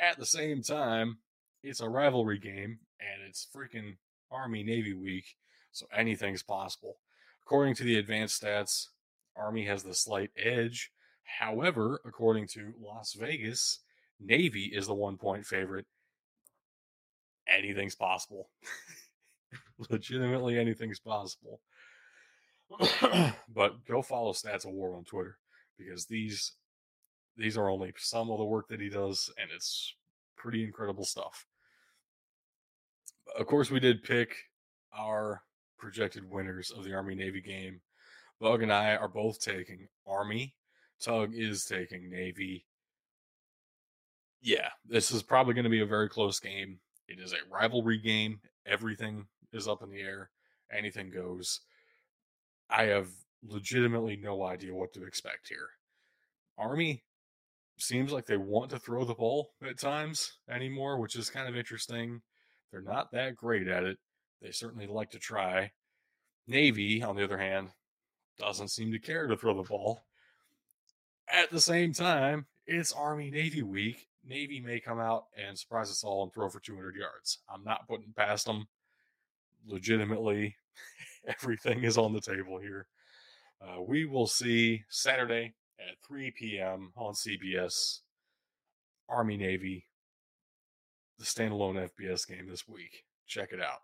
[0.00, 1.18] At the same time,
[1.62, 3.96] it's a rivalry game, and it's freaking
[4.30, 5.36] Army Navy week,
[5.72, 6.96] so anything's possible.
[7.44, 8.88] According to the advanced stats,
[9.36, 10.90] Army has the slight edge.
[11.38, 13.80] However, according to Las Vegas,
[14.18, 15.86] Navy is the one point favorite.
[17.46, 18.48] Anything's possible.
[19.90, 21.60] Legitimately, anything's possible.
[23.48, 25.38] but go follow Stats of War on Twitter
[25.78, 26.52] because these
[27.36, 29.94] these are only some of the work that he does, and it's
[30.36, 31.46] pretty incredible stuff.
[33.38, 34.36] Of course, we did pick
[34.96, 35.42] our
[35.78, 37.80] projected winners of the Army Navy game.
[38.40, 40.54] Bug and I are both taking Army.
[41.00, 42.64] Tug is taking Navy.
[44.40, 46.78] Yeah, this is probably going to be a very close game.
[47.08, 48.40] It is a rivalry game.
[48.64, 50.30] Everything is up in the air.
[50.72, 51.60] Anything goes.
[52.70, 53.08] I have
[53.42, 55.68] legitimately no idea what to expect here.
[56.58, 57.02] Army
[57.78, 61.56] seems like they want to throw the ball at times anymore, which is kind of
[61.56, 62.22] interesting.
[62.70, 63.98] They're not that great at it.
[64.40, 65.72] They certainly like to try.
[66.46, 67.70] Navy, on the other hand,
[68.38, 70.02] doesn't seem to care to throw the ball.
[71.32, 74.08] At the same time, it's Army Navy week.
[74.24, 77.38] Navy may come out and surprise us all and throw for 200 yards.
[77.52, 78.66] I'm not putting past them.
[79.66, 80.56] Legitimately,
[81.26, 82.86] everything is on the table here.
[83.60, 86.92] Uh, we will see Saturday at 3 p.m.
[86.96, 88.00] on CBS.
[89.08, 89.86] Army Navy,
[91.18, 93.04] the standalone FBS game this week.
[93.26, 93.80] Check it out.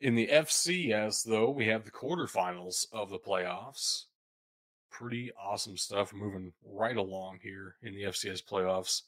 [0.00, 4.04] In the FCS, though, we have the quarterfinals of the playoffs.
[4.90, 9.02] Pretty awesome stuff moving right along here in the FCS playoffs.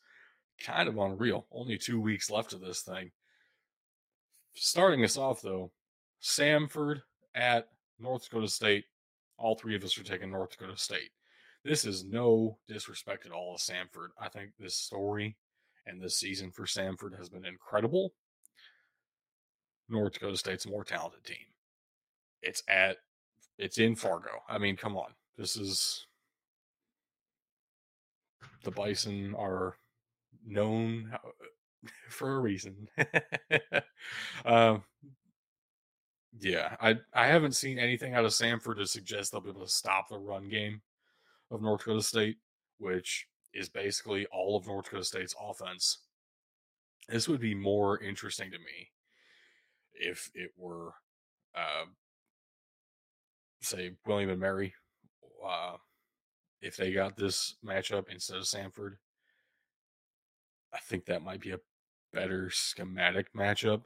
[0.61, 1.47] Kind of unreal.
[1.53, 3.11] Only two weeks left of this thing.
[4.55, 5.71] Starting us off, though,
[6.23, 7.03] Samford
[7.35, 8.85] at North Dakota State.
[9.39, 11.11] All three of us are taking North Dakota State.
[11.65, 14.09] This is no disrespect at all of Samford.
[14.21, 15.37] I think this story
[15.87, 18.13] and this season for Samford has been incredible.
[19.89, 21.37] North Dakota State's a more talented team.
[22.43, 22.99] It's at
[23.59, 24.43] it's in Fargo.
[24.49, 25.13] I mean, come on.
[25.37, 26.07] This is
[28.65, 29.77] the Bison are
[30.47, 31.13] known
[32.09, 32.89] for a reason.
[34.45, 34.83] um,
[36.41, 39.69] yeah, I I haven't seen anything out of Samford to suggest they'll be able to
[39.69, 40.83] stop the run game
[41.51, 42.37] of North Dakota State,
[42.79, 45.99] which is basically all of North Dakota State's offense.
[47.09, 48.91] This would be more interesting to me
[49.95, 50.93] if it were,
[51.57, 51.87] uh,
[53.63, 54.75] say, William and Mary,
[55.47, 55.77] uh,
[56.61, 58.97] if they got this matchup instead of Samford.
[60.73, 61.61] I think that might be a
[62.13, 63.83] better schematic matchup.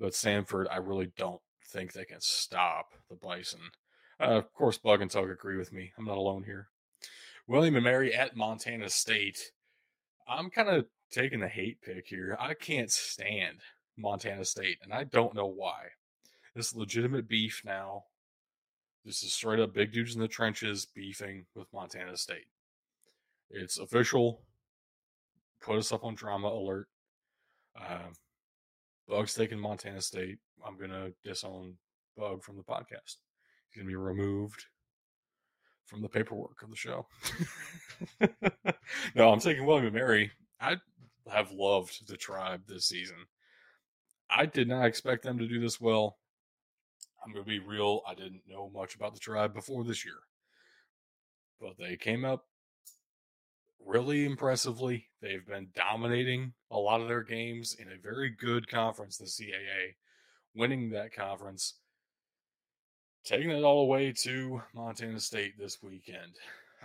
[0.00, 3.60] But Samford, I really don't think they can stop the Bison.
[4.18, 5.92] Uh, of course, Bug and Tug agree with me.
[5.98, 6.68] I'm not alone here.
[7.46, 9.52] William and Mary at Montana State.
[10.26, 12.36] I'm kind of taking the hate pick here.
[12.40, 13.58] I can't stand
[13.96, 15.88] Montana State, and I don't know why.
[16.54, 18.04] This legitimate beef now.
[19.04, 22.48] This is straight up big dudes in the trenches beefing with Montana State.
[23.50, 24.42] It's official.
[25.60, 26.88] Put us up on drama alert.
[27.78, 28.10] Uh,
[29.10, 30.38] Bug's taking Montana State.
[30.64, 31.74] I'm gonna disown
[32.16, 33.16] Bug from the podcast.
[33.68, 34.66] He's gonna be removed
[35.86, 37.06] from the paperwork of the show.
[39.16, 40.30] no, I'm taking William and Mary.
[40.60, 40.76] I
[41.28, 43.16] have loved the tribe this season.
[44.30, 46.18] I did not expect them to do this well.
[47.24, 48.02] I'm going to be real.
[48.06, 50.14] I didn't know much about the tribe before this year.
[51.60, 52.46] But they came up
[53.84, 55.08] really impressively.
[55.20, 59.94] They've been dominating a lot of their games in a very good conference, the CAA,
[60.54, 61.74] winning that conference,
[63.24, 66.36] taking it all the way to Montana State this weekend.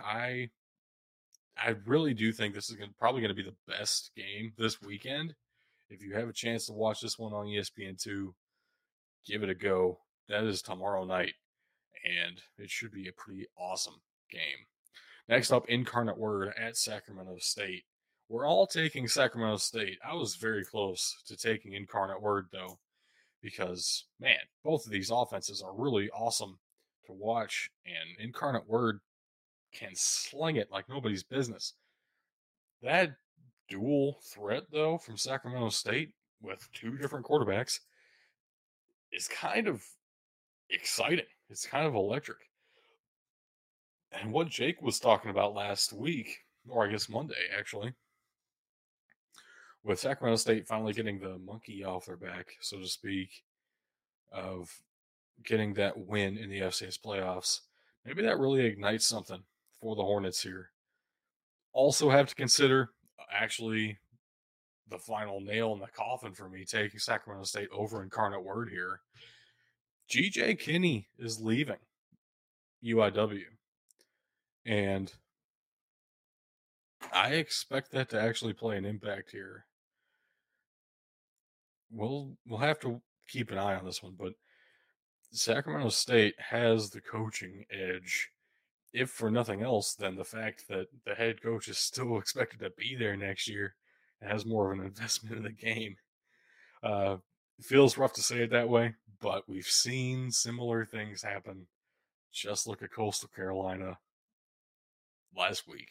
[0.02, 0.50] I
[1.58, 4.82] I really do think this is gonna, probably going to be the best game this
[4.82, 5.34] weekend
[5.88, 8.32] if you have a chance to watch this one on ESPN2,
[9.26, 10.00] give it a go.
[10.28, 11.34] That is tomorrow night,
[12.04, 14.66] and it should be a pretty awesome game.
[15.28, 17.84] Next up, Incarnate Word at Sacramento State.
[18.28, 19.98] We're all taking Sacramento State.
[20.08, 22.78] I was very close to taking Incarnate Word, though,
[23.42, 26.58] because, man, both of these offenses are really awesome
[27.06, 29.00] to watch, and Incarnate Word
[29.72, 31.74] can sling it like nobody's business.
[32.82, 33.16] That
[33.68, 37.80] dual threat though from Sacramento State with two different quarterbacks
[39.12, 39.82] is kind of
[40.70, 41.26] exciting.
[41.48, 42.38] It's kind of electric.
[44.12, 46.38] And what Jake was talking about last week,
[46.68, 47.94] or I guess Monday actually,
[49.84, 53.30] with Sacramento State finally getting the monkey off their back, so to speak,
[54.32, 54.70] of
[55.44, 57.60] getting that win in the FCS playoffs,
[58.04, 59.42] maybe that really ignites something
[59.80, 60.70] for the Hornets here.
[61.72, 63.98] Also, have to consider uh, actually
[64.88, 69.00] the final nail in the coffin for me taking Sacramento State over Incarnate Word here.
[70.10, 71.76] GJ Kinne is leaving
[72.84, 73.42] UIW.
[74.66, 75.12] And
[77.12, 79.66] I expect that to actually play an impact here.
[81.90, 84.32] We'll we'll have to keep an eye on this one, but
[85.30, 88.30] Sacramento State has the coaching edge,
[88.92, 92.70] if for nothing else than the fact that the head coach is still expected to
[92.70, 93.76] be there next year
[94.20, 95.96] and has more of an investment in the game.
[96.82, 97.16] Uh,
[97.60, 101.68] feels rough to say it that way, but we've seen similar things happen.
[102.32, 103.98] Just look at Coastal Carolina
[105.36, 105.90] last week.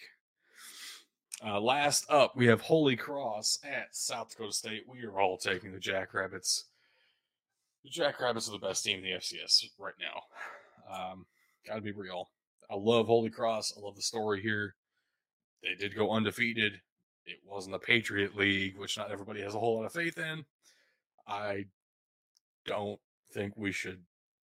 [1.46, 4.84] Uh, last up, we have Holy Cross at South Dakota State.
[4.88, 6.66] We are all taking the Jackrabbits.
[7.84, 10.22] The Jackrabbits are the best team in the FCS right now.
[11.12, 11.26] Um,
[11.68, 12.30] gotta be real.
[12.70, 13.74] I love Holy Cross.
[13.78, 14.76] I love the story here.
[15.62, 16.82] They did go undefeated.
[17.26, 20.46] It wasn't the Patriot League, which not everybody has a whole lot of faith in.
[21.28, 21.66] I
[22.66, 23.00] don't
[23.34, 24.02] think we should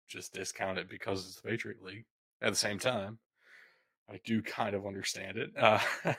[0.07, 2.05] just discount it because it's the Patriot League.
[2.41, 3.19] At the same time,
[4.09, 5.51] I do kind of understand it.
[5.57, 5.79] Uh,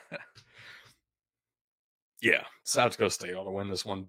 [2.21, 4.07] yeah, South Dakota State ought to win this one.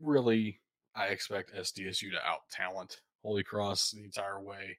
[0.00, 0.60] Really,
[0.94, 4.78] I expect SDSU to out talent Holy Cross the entire way,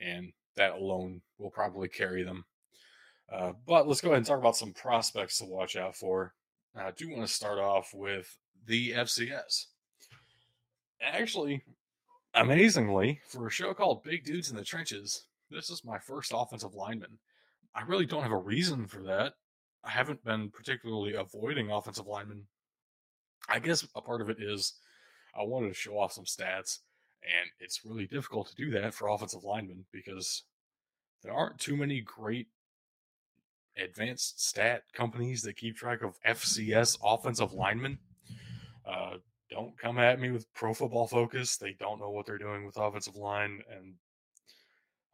[0.00, 2.44] and that alone will probably carry them.
[3.32, 6.34] Uh, but let's go ahead and talk about some prospects to watch out for.
[6.74, 8.36] I do want to start off with
[8.66, 9.66] the FCS.
[11.00, 11.62] Actually,
[12.34, 16.74] amazingly, for a show called Big Dudes in the Trenches, this is my first offensive
[16.74, 17.18] lineman.
[17.74, 19.34] I really don't have a reason for that.
[19.84, 22.46] I haven't been particularly avoiding offensive linemen.
[23.48, 24.74] I guess a part of it is
[25.34, 26.80] I wanted to show off some stats,
[27.22, 30.42] and it's really difficult to do that for offensive linemen because
[31.22, 32.48] there aren't too many great
[33.76, 37.98] advanced stat companies that keep track of FCS offensive linemen.
[38.84, 39.16] Uh,
[39.50, 41.56] don't come at me with pro football focus.
[41.56, 43.94] They don't know what they're doing with offensive line, and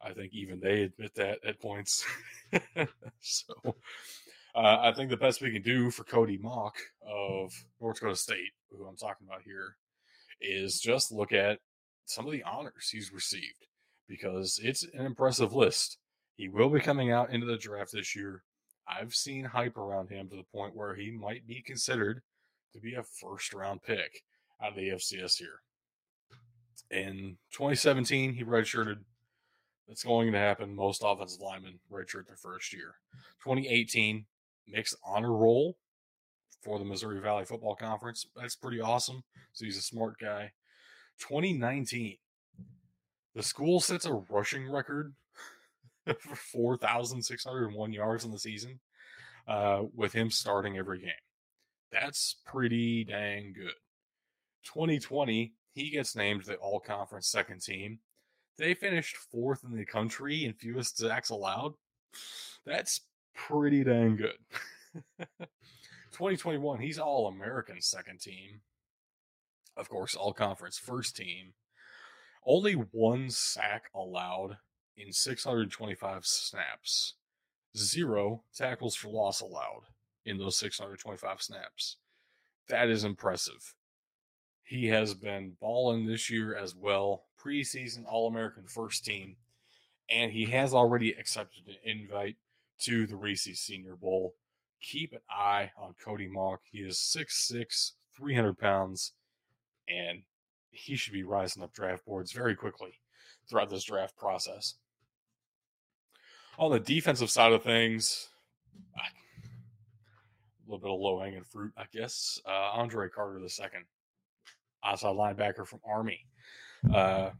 [0.01, 2.05] I think even they admit that at points.
[3.19, 3.53] so
[4.55, 8.53] uh, I think the best we can do for Cody Mauch of North Dakota State,
[8.69, 9.77] who I'm talking about here,
[10.41, 11.59] is just look at
[12.05, 13.67] some of the honors he's received
[14.07, 15.97] because it's an impressive list.
[16.35, 18.43] He will be coming out into the draft this year.
[18.87, 22.21] I've seen hype around him to the point where he might be considered
[22.73, 24.21] to be a first round pick
[24.61, 25.61] out of the FCS here.
[26.91, 28.99] In 2017, he redshirted.
[29.87, 30.75] That's going to happen.
[30.75, 32.95] Most offensive linemen redshirt their first year.
[33.43, 34.25] 2018,
[34.67, 35.77] mixed honor roll
[36.63, 38.25] for the Missouri Valley Football Conference.
[38.35, 39.23] That's pretty awesome.
[39.53, 40.51] So he's a smart guy.
[41.19, 42.17] 2019,
[43.35, 45.13] the school sets a rushing record
[46.19, 48.79] for 4,601 yards in the season
[49.47, 51.11] uh, with him starting every game.
[51.91, 53.73] That's pretty dang good.
[54.65, 57.99] 2020, he gets named the all conference second team.
[58.57, 61.73] They finished fourth in the country in fewest sacks allowed.
[62.65, 63.01] That's
[63.33, 64.37] pretty dang good.
[66.11, 68.61] 2021, he's all American second team.
[69.75, 71.53] Of course, all conference first team.
[72.45, 74.57] Only one sack allowed
[74.95, 77.15] in 625 snaps.
[77.75, 79.81] Zero tackles for loss allowed
[80.25, 81.97] in those 625 snaps.
[82.69, 83.75] That is impressive.
[84.63, 87.25] He has been balling this year as well.
[87.45, 89.35] Preseason All American first team.
[90.09, 92.37] And he has already accepted an invite
[92.81, 94.35] to the Reese Senior Bowl.
[94.81, 96.59] Keep an eye on Cody Mauch.
[96.71, 99.13] He is 6'6, 300 pounds,
[99.89, 100.23] and
[100.69, 102.99] he should be rising up draft boards very quickly
[103.49, 104.75] throughout this draft process.
[106.59, 108.29] On the defensive side of things,
[108.95, 112.39] a little bit of low hanging fruit, I guess.
[112.45, 113.81] Uh, Andre Carter II,
[114.83, 116.25] outside linebacker from Army.
[116.93, 117.31] Uh,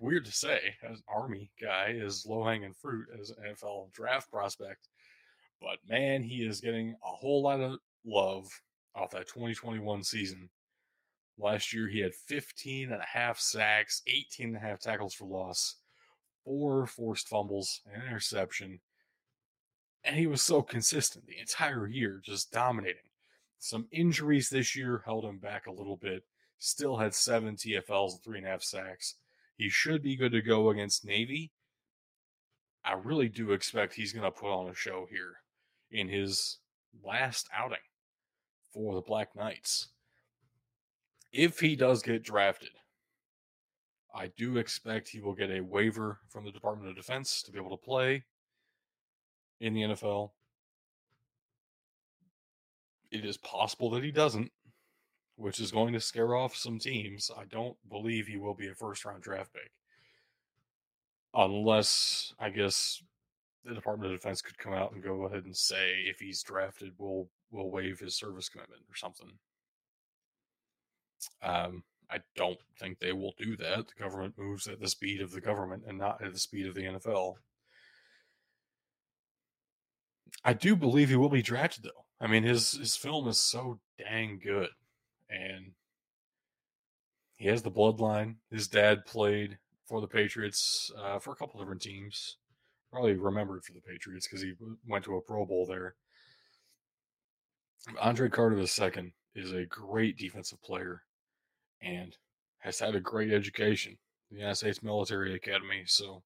[0.00, 4.88] weird to say, as Army guy is low hanging fruit as an NFL draft prospect,
[5.60, 8.48] but man, he is getting a whole lot of love
[8.94, 10.48] off that 2021 season.
[11.38, 15.26] Last year, he had 15 and a half sacks, 18 and a half tackles for
[15.26, 15.76] loss,
[16.44, 18.80] four forced fumbles, an interception.
[20.04, 23.02] And he was so consistent the entire year, just dominating.
[23.58, 26.24] Some injuries this year held him back a little bit.
[26.58, 29.14] Still had seven TFLs and three and a half sacks.
[29.56, 31.52] He should be good to go against Navy.
[32.84, 35.36] I really do expect he's going to put on a show here
[35.90, 36.58] in his
[37.04, 37.78] last outing
[38.72, 39.88] for the Black Knights.
[41.32, 42.70] If he does get drafted,
[44.14, 47.58] I do expect he will get a waiver from the Department of Defense to be
[47.58, 48.24] able to play
[49.60, 50.30] in the NFL.
[53.10, 54.52] it is possible that he doesn't,
[55.38, 57.30] which is going to scare off some teams.
[57.36, 59.70] I don't believe he will be a first round draft pick.
[61.32, 63.00] Unless, I guess,
[63.64, 66.94] the Department of Defense could come out and go ahead and say if he's drafted,
[66.98, 69.30] we'll we'll waive his service commitment or something.
[71.42, 73.88] Um, I don't think they will do that.
[73.88, 76.74] The government moves at the speed of the government and not at the speed of
[76.74, 77.34] the NFL.
[80.44, 82.06] I do believe he will be drafted though.
[82.20, 84.70] I mean his his film is so dang good.
[85.30, 85.72] And
[87.36, 88.36] he has the bloodline.
[88.50, 92.36] His dad played for the Patriots uh, for a couple different teams.
[92.90, 94.54] Probably remembered for the Patriots because he
[94.86, 95.94] went to a Pro Bowl there.
[98.00, 101.02] Andre Carter II is a great defensive player
[101.80, 102.16] and
[102.58, 103.96] has had a great education,
[104.30, 105.84] the United States Military Academy.
[105.86, 106.22] So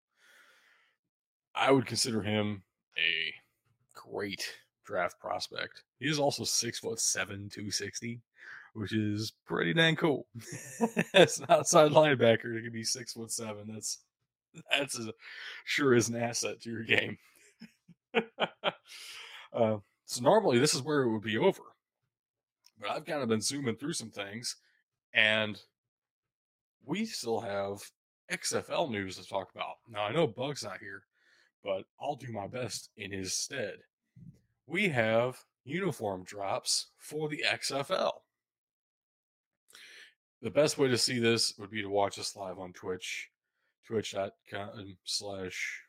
[1.55, 2.63] I would consider him
[2.97, 3.35] a
[3.95, 5.83] great draft prospect.
[5.99, 8.21] He is also six foot seven, two sixty,
[8.75, 10.27] which is pretty dang cool.
[11.15, 13.99] As an outside linebacker to be six foot seven, that's
[14.71, 15.13] that's a,
[15.65, 17.19] sure is an asset to your game.
[18.15, 21.63] uh, so normally this is where it would be over,
[22.81, 24.57] but I've kind of been zooming through some things,
[25.15, 25.61] and
[26.85, 27.83] we still have
[28.31, 29.77] XFL news to talk about.
[29.89, 31.05] Now I know Bug's not here,
[31.65, 33.77] but I'll do my best in his stead.
[34.67, 38.13] We have uniform drops for the XFL.
[40.43, 43.31] The best way to see this would be to watch us live on Twitch,
[43.87, 45.83] twitch.com slash,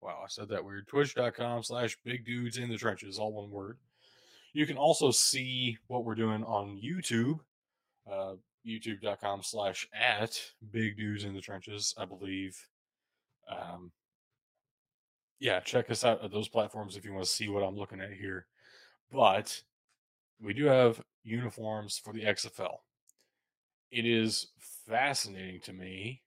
[0.00, 3.76] wow, I said that weird, twitch.com slash big dudes in the trenches, all one word.
[4.54, 7.40] You can also see what we're doing on YouTube,
[8.10, 12.56] uh, youtube.com slash at big dudes in the trenches, I believe.
[13.46, 13.92] Um,
[15.38, 18.00] yeah, check us out at those platforms if you want to see what I'm looking
[18.00, 18.46] at here.
[19.12, 19.62] But
[20.40, 22.78] we do have uniforms for the XFL.
[23.96, 26.20] It is fascinating to me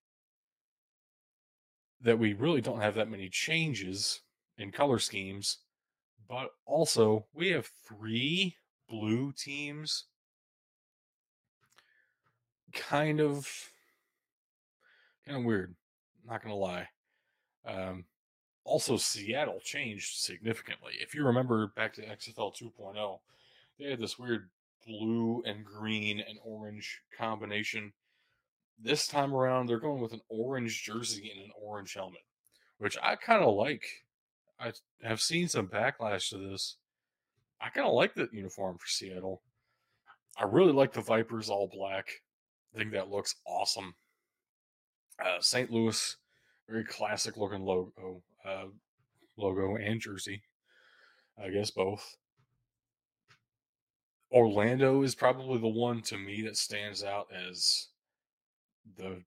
[2.02, 4.22] that we really don't have that many changes
[4.58, 5.60] in color schemes,
[6.28, 8.56] but also we have three
[8.90, 10.06] blue teams.
[12.74, 13.48] Kind of,
[15.28, 15.76] kind of weird.
[16.28, 16.88] Not gonna lie.
[17.68, 18.06] Um,
[18.64, 20.94] also, Seattle changed significantly.
[21.00, 23.20] If you remember back to XFL 2.0,
[23.78, 24.50] they had this weird
[24.90, 27.94] blue and green and orange combination.
[28.82, 32.24] This time around, they're going with an orange jersey and an orange helmet,
[32.80, 33.84] which I kind of like.
[34.60, 34.74] I
[35.04, 36.78] have seen some backlash to this.
[37.62, 39.42] I kind of like that uniform for Seattle.
[40.38, 42.10] I really like the Vipers all black.
[42.74, 43.96] I think that looks awesome.
[45.24, 45.70] Uh, St.
[45.70, 46.16] Louis,
[46.68, 48.66] very classic looking logo uh,
[49.38, 50.42] logo and jersey.
[51.42, 52.18] I guess both.
[54.32, 57.88] Orlando is probably the one to me that stands out as
[58.98, 59.24] the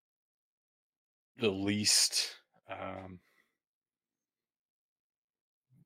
[1.39, 2.37] the least
[2.71, 3.19] um,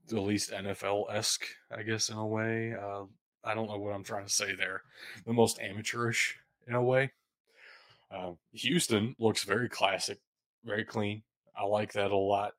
[0.08, 1.46] the least NFL esque,
[1.76, 2.74] I guess, in a way.
[2.74, 3.04] Uh,
[3.44, 4.82] I don't know what I'm trying to say there.
[5.24, 6.36] The most amateurish
[6.66, 7.12] in a way.
[8.10, 10.18] Uh, Houston looks very classic,
[10.64, 11.22] very clean.
[11.58, 12.52] I like that a lot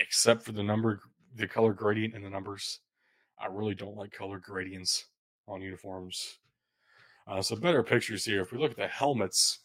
[0.00, 1.00] except for the number,
[1.36, 2.80] the color gradient and the numbers.
[3.40, 5.06] I really don't like color gradients
[5.48, 6.38] on uniforms.
[7.26, 8.42] Uh, so better pictures here.
[8.42, 9.60] If we look at the helmets,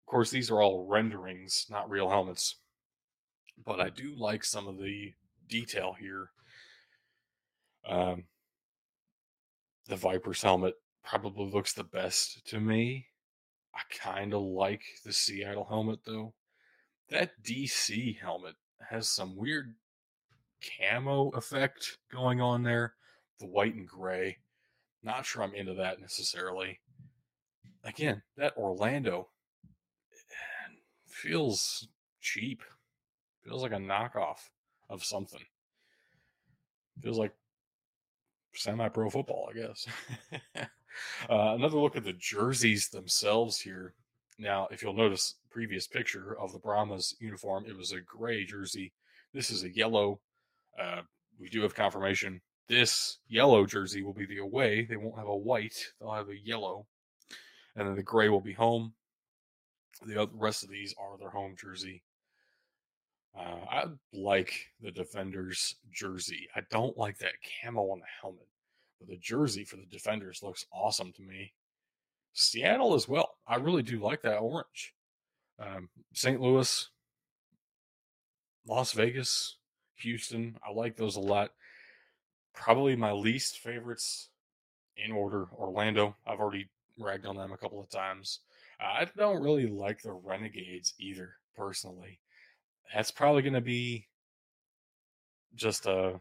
[0.00, 2.56] of course, these are all renderings, not real helmets.
[3.64, 5.12] But I do like some of the
[5.48, 6.30] detail here.
[7.86, 8.24] Um,
[9.86, 10.74] the Viper's helmet
[11.04, 13.06] probably looks the best to me.
[13.74, 16.34] I kind of like the Seattle helmet though.
[17.10, 18.54] That DC helmet
[18.90, 19.74] has some weird
[20.78, 22.94] camo effect going on there.
[23.40, 24.38] The white and gray.
[25.02, 26.78] Not sure I'm into that necessarily.
[27.84, 29.28] Again, that Orlando
[31.22, 31.88] feels
[32.20, 32.62] cheap.
[33.44, 34.50] Feels like a knockoff
[34.88, 35.42] of something.
[37.02, 37.32] Feels like
[38.54, 39.86] semi pro football, I guess.
[41.30, 43.94] uh, another look at the jerseys themselves here.
[44.38, 48.92] Now, if you'll notice, previous picture of the Brahmas uniform, it was a gray jersey.
[49.32, 50.20] This is a yellow.
[50.80, 51.02] Uh,
[51.38, 52.40] we do have confirmation.
[52.68, 54.86] This yellow jersey will be the away.
[54.88, 55.76] They won't have a white.
[56.00, 56.86] They'll have a yellow,
[57.76, 58.94] and then the gray will be home.
[60.04, 62.02] The rest of these are their home jersey.
[63.36, 66.48] Uh, I like the Defenders jersey.
[66.54, 68.48] I don't like that camo on the helmet,
[68.98, 71.52] but the jersey for the Defenders looks awesome to me.
[72.34, 73.36] Seattle as well.
[73.46, 74.94] I really do like that orange.
[75.58, 76.40] Um, St.
[76.40, 76.88] Louis,
[78.66, 79.58] Las Vegas,
[79.96, 80.56] Houston.
[80.66, 81.50] I like those a lot.
[82.54, 84.28] probably my least favorites
[84.96, 86.16] in order Orlando.
[86.26, 86.68] I've already
[86.98, 88.40] ragged on them a couple of times.
[88.80, 92.20] I don't really like the Renegades either, personally.
[92.92, 94.08] That's probably going to be
[95.54, 96.20] just a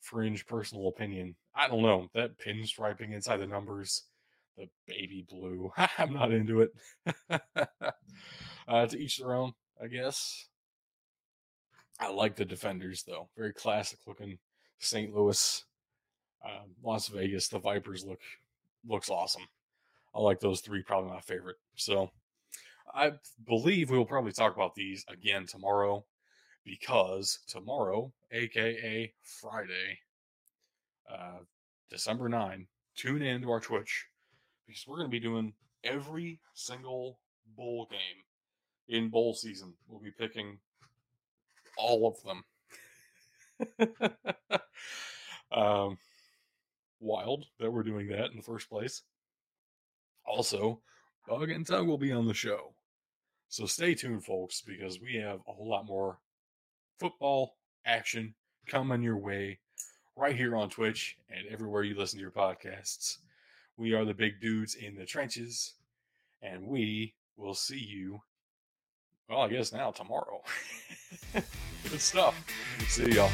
[0.00, 1.36] fringe personal opinion.
[1.54, 2.08] I don't know.
[2.14, 4.04] That pinstriping inside the numbers,
[4.56, 6.72] the baby blue, I'm not into it.
[8.68, 9.52] uh, to each their own,
[9.82, 10.46] I guess.
[12.00, 13.28] I like the defenders, though.
[13.36, 14.38] Very classic looking
[14.78, 15.14] St.
[15.14, 15.64] Louis,
[16.44, 17.48] uh, Las Vegas.
[17.48, 18.20] The Vipers look
[18.88, 19.46] looks awesome.
[20.14, 21.56] I like those three, probably my favorite.
[21.76, 22.10] So
[22.94, 23.12] I
[23.46, 26.04] believe we will probably talk about these again tomorrow
[26.64, 29.98] because tomorrow, aka Friday,
[31.10, 31.38] uh,
[31.90, 34.06] December 9, tune in to our Twitch
[34.66, 35.52] because we're going to be doing
[35.84, 37.18] every single
[37.56, 37.98] bowl game
[38.88, 39.74] in bowl season.
[39.86, 40.58] We'll be picking
[41.80, 42.44] all of them.
[45.52, 45.98] um,
[47.00, 49.02] wild that we're doing that in the first place.
[50.26, 50.80] Also,
[51.26, 52.74] Bug and Tug will be on the show.
[53.48, 56.18] So stay tuned, folks, because we have a whole lot more
[56.98, 58.34] football action
[58.66, 59.58] coming your way
[60.16, 63.18] right here on Twitch and everywhere you listen to your podcasts.
[63.76, 65.74] We are the big dudes in the trenches,
[66.42, 68.20] and we will see you,
[69.28, 70.42] well, I guess now tomorrow.
[71.88, 72.34] Good stuff.
[72.88, 73.30] See y'all.